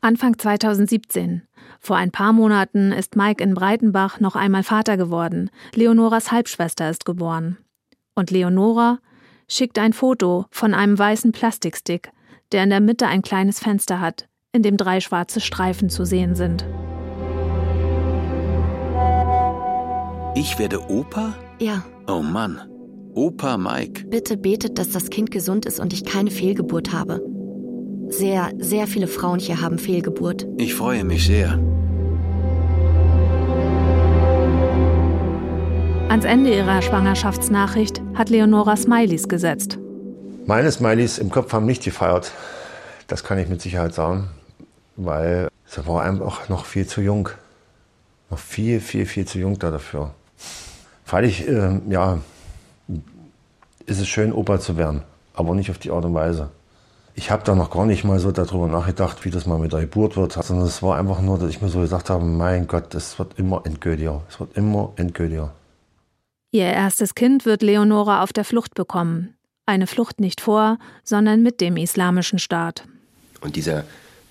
Anfang 0.00 0.38
2017. 0.38 1.42
Vor 1.80 1.96
ein 1.96 2.10
paar 2.10 2.32
Monaten 2.32 2.92
ist 2.92 3.16
Mike 3.16 3.42
in 3.42 3.54
Breitenbach 3.54 4.20
noch 4.20 4.36
einmal 4.36 4.62
Vater 4.62 4.96
geworden. 4.96 5.50
Leonoras 5.74 6.32
Halbschwester 6.32 6.90
ist 6.90 7.04
geboren. 7.04 7.58
Und 8.14 8.30
Leonora 8.30 8.98
schickt 9.48 9.78
ein 9.78 9.92
Foto 9.92 10.46
von 10.50 10.74
einem 10.74 10.98
weißen 10.98 11.32
Plastikstick, 11.32 12.10
der 12.52 12.64
in 12.64 12.70
der 12.70 12.80
Mitte 12.80 13.06
ein 13.06 13.22
kleines 13.22 13.60
Fenster 13.60 14.00
hat, 14.00 14.28
in 14.54 14.62
dem 14.62 14.76
drei 14.76 15.00
schwarze 15.00 15.40
Streifen 15.40 15.90
zu 15.90 16.06
sehen 16.06 16.34
sind. 16.36 16.64
Ich 20.36 20.58
werde 20.58 20.80
Opa? 20.88 21.34
Ja. 21.58 21.84
Oh 22.06 22.20
Mann. 22.20 22.60
Opa 23.14 23.56
Mike. 23.56 24.06
Bitte 24.06 24.36
betet, 24.36 24.78
dass 24.78 24.90
das 24.90 25.10
Kind 25.10 25.30
gesund 25.30 25.66
ist 25.66 25.80
und 25.80 25.92
ich 25.92 26.04
keine 26.04 26.30
Fehlgeburt 26.30 26.92
habe. 26.92 27.20
Sehr, 28.08 28.50
sehr 28.58 28.86
viele 28.86 29.06
Frauen 29.06 29.40
hier 29.40 29.60
haben 29.60 29.78
Fehlgeburt. 29.78 30.46
Ich 30.56 30.74
freue 30.74 31.04
mich 31.04 31.26
sehr. 31.26 31.58
Ans 36.08 36.24
Ende 36.24 36.54
ihrer 36.54 36.80
Schwangerschaftsnachricht 36.80 38.00
hat 38.14 38.30
Leonora 38.30 38.76
Smileys 38.76 39.28
gesetzt. 39.28 39.78
Meine 40.46 40.70
Smileys 40.70 41.18
im 41.18 41.30
Kopf 41.30 41.52
haben 41.52 41.66
nicht 41.66 41.82
gefeiert. 41.82 42.30
Das 43.08 43.24
kann 43.24 43.38
ich 43.38 43.48
mit 43.48 43.60
Sicherheit 43.60 43.94
sagen, 43.94 44.28
weil 44.96 45.48
sie 45.66 45.86
war 45.86 46.02
einfach 46.02 46.48
noch 46.48 46.64
viel 46.64 46.86
zu 46.86 47.00
jung. 47.00 47.28
Noch 48.30 48.38
viel, 48.38 48.80
viel, 48.80 49.06
viel 49.06 49.26
zu 49.26 49.38
jung 49.38 49.58
da 49.58 49.70
dafür. 49.70 50.14
Freilich, 51.04 51.46
äh, 51.46 51.80
ja, 51.88 52.18
ist 53.86 54.00
es 54.00 54.08
schön, 54.08 54.32
Opa 54.32 54.58
zu 54.58 54.76
werden, 54.76 55.02
aber 55.34 55.54
nicht 55.54 55.70
auf 55.70 55.78
die 55.78 55.90
Art 55.90 56.04
und 56.04 56.14
Weise. 56.14 56.50
Ich 57.16 57.30
habe 57.30 57.44
da 57.44 57.54
noch 57.54 57.70
gar 57.70 57.86
nicht 57.86 58.02
mal 58.02 58.18
so 58.18 58.32
darüber 58.32 58.66
nachgedacht, 58.66 59.24
wie 59.24 59.30
das 59.30 59.46
mal 59.46 59.58
mit 59.58 59.72
der 59.72 59.80
Geburt 59.80 60.16
wird, 60.16 60.32
sondern 60.32 60.66
es 60.66 60.82
war 60.82 60.98
einfach 60.98 61.20
nur, 61.20 61.38
dass 61.38 61.50
ich 61.50 61.62
mir 61.62 61.68
so 61.68 61.80
gesagt 61.80 62.10
habe, 62.10 62.24
mein 62.24 62.66
Gott, 62.66 62.92
es 62.94 63.18
wird 63.18 63.38
immer 63.38 63.62
endgültiger. 63.64 64.22
Es 64.28 64.40
wird 64.40 64.56
immer 64.56 64.92
endgültiger. 64.96 65.52
Ihr 66.50 66.66
erstes 66.66 67.14
Kind 67.14 67.46
wird 67.46 67.62
Leonora 67.62 68.22
auf 68.22 68.32
der 68.32 68.44
Flucht 68.44 68.74
bekommen. 68.74 69.36
Eine 69.66 69.86
Flucht 69.86 70.20
nicht 70.20 70.40
vor, 70.40 70.78
sondern 71.04 71.42
mit 71.42 71.60
dem 71.60 71.76
islamischen 71.76 72.38
Staat. 72.38 72.84
Und 73.40 73.56
dieser 73.56 73.84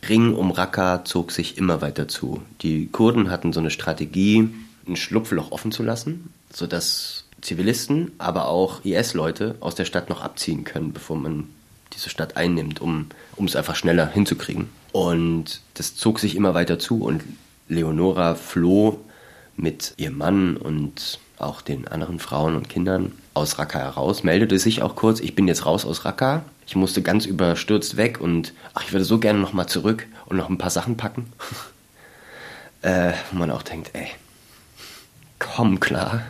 Ring 0.10 0.34
um 0.34 0.52
Raqqa 0.52 1.06
zog 1.06 1.32
sich 1.32 1.58
immer 1.58 1.82
weiter 1.82 2.08
zu. 2.08 2.42
Die 2.62 2.88
Kurden 2.88 3.30
hatten 3.30 3.54
so 3.54 3.60
eine 3.60 3.72
Strategie, 3.72 4.50
ein 4.88 4.96
Schlupfloch 4.96 5.52
offen 5.52 5.72
zu 5.72 5.84
lassen, 5.84 6.34
sodass 6.52 7.26
Zivilisten, 7.42 8.12
aber 8.18 8.48
auch 8.48 8.84
IS-Leute 8.86 9.56
aus 9.60 9.76
der 9.76 9.86
Stadt 9.86 10.10
noch 10.10 10.22
abziehen 10.22 10.64
können, 10.64 10.94
bevor 10.94 11.18
man 11.18 11.50
diese 11.94 12.10
Stadt 12.10 12.38
einnimmt, 12.38 12.82
um, 12.82 13.08
um 13.36 13.46
es 13.46 13.56
einfach 13.56 13.76
schneller 13.76 14.08
hinzukriegen. 14.08 14.70
Und 14.92 15.62
das 15.74 15.96
zog 15.96 16.20
sich 16.20 16.36
immer 16.36 16.54
weiter 16.54 16.80
zu 16.80 17.04
und 17.04 17.24
Leonora 17.68 18.36
floh 18.36 19.00
mit 19.56 19.94
ihrem 19.98 20.18
Mann 20.18 20.58
und 20.58 21.20
auch 21.46 21.62
den 21.62 21.88
anderen 21.88 22.20
Frauen 22.20 22.56
und 22.56 22.70
Kindern 22.70 23.12
aus 23.34 23.60
Raqqa 23.60 23.80
heraus, 23.80 24.24
meldete 24.24 24.60
sich 24.60 24.82
auch 24.82 24.96
kurz, 24.96 25.20
ich 25.20 25.36
bin 25.36 25.48
jetzt 25.48 25.66
raus 25.66 25.86
aus 25.86 26.06
Raqqa. 26.06 26.44
Ich 26.66 26.76
musste 26.76 27.02
ganz 27.02 27.26
überstürzt 27.26 27.98
weg 27.98 28.22
und 28.22 28.54
ach, 28.74 28.84
ich 28.84 28.94
würde 28.94 29.04
so 29.04 29.20
gerne 29.20 29.40
nochmal 29.40 29.68
zurück 29.68 30.08
und 30.28 30.38
noch 30.38 30.50
ein 30.50 30.58
paar 30.58 30.70
Sachen 30.70 30.96
packen. 30.96 31.32
äh, 32.82 33.12
wo 33.32 33.40
man 33.40 33.52
auch 33.52 33.64
denkt, 33.64 33.92
ey, 33.94 34.08
vollkommen 35.54 35.80
klar. 35.80 36.22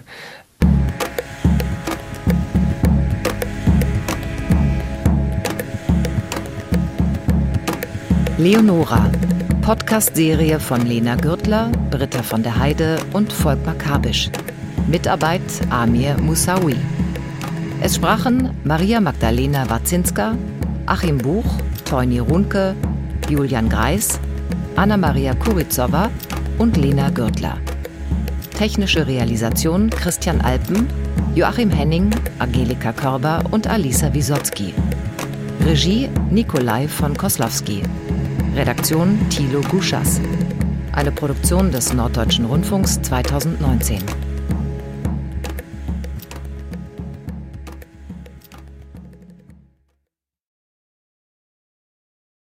Leonora, 8.38 9.10
Podcast-Serie 9.62 10.60
von 10.60 10.86
Lena 10.86 11.16
Gürtler, 11.16 11.72
Britta 11.90 12.22
von 12.22 12.44
der 12.44 12.58
Heide 12.58 12.98
und 13.14 13.32
Volkmar 13.32 13.76
Kabisch. 13.76 14.30
Mitarbeit 14.88 15.42
Amir 15.70 16.18
Moussaoui. 16.22 16.76
Es 17.82 17.96
sprachen 17.96 18.50
Maria 18.64 19.00
Magdalena 19.00 19.70
Wazinska, 19.70 20.36
Achim 20.86 21.18
Buch, 21.18 21.46
Teuni 21.86 22.20
Runke, 22.20 22.76
Julian 23.30 23.70
Greis, 23.70 24.20
Anna-Maria 24.76 25.34
Kurizowa 25.36 26.10
und 26.58 26.78
Lena 26.78 27.10
Gürtler. 27.10 27.58
Technische 28.58 29.08
Realisation 29.08 29.90
Christian 29.90 30.42
Alpen, 30.42 30.88
Joachim 31.34 31.70
Henning, 31.70 32.12
Angelika 32.40 32.92
Körber 32.92 33.44
und 33.52 33.68
Alisa 33.68 34.14
Wisotzki. 34.14 34.74
Regie 35.66 36.10
Nikolai 36.30 36.88
von 36.88 37.18
Koslowski. 37.18 37.84
Redaktion 38.56 39.18
Thilo 39.30 39.62
Guschas. 39.62 40.20
Eine 40.92 41.12
Produktion 41.12 41.72
des 41.72 41.94
Norddeutschen 41.94 42.46
Rundfunks 42.46 43.02
2019. 43.02 44.23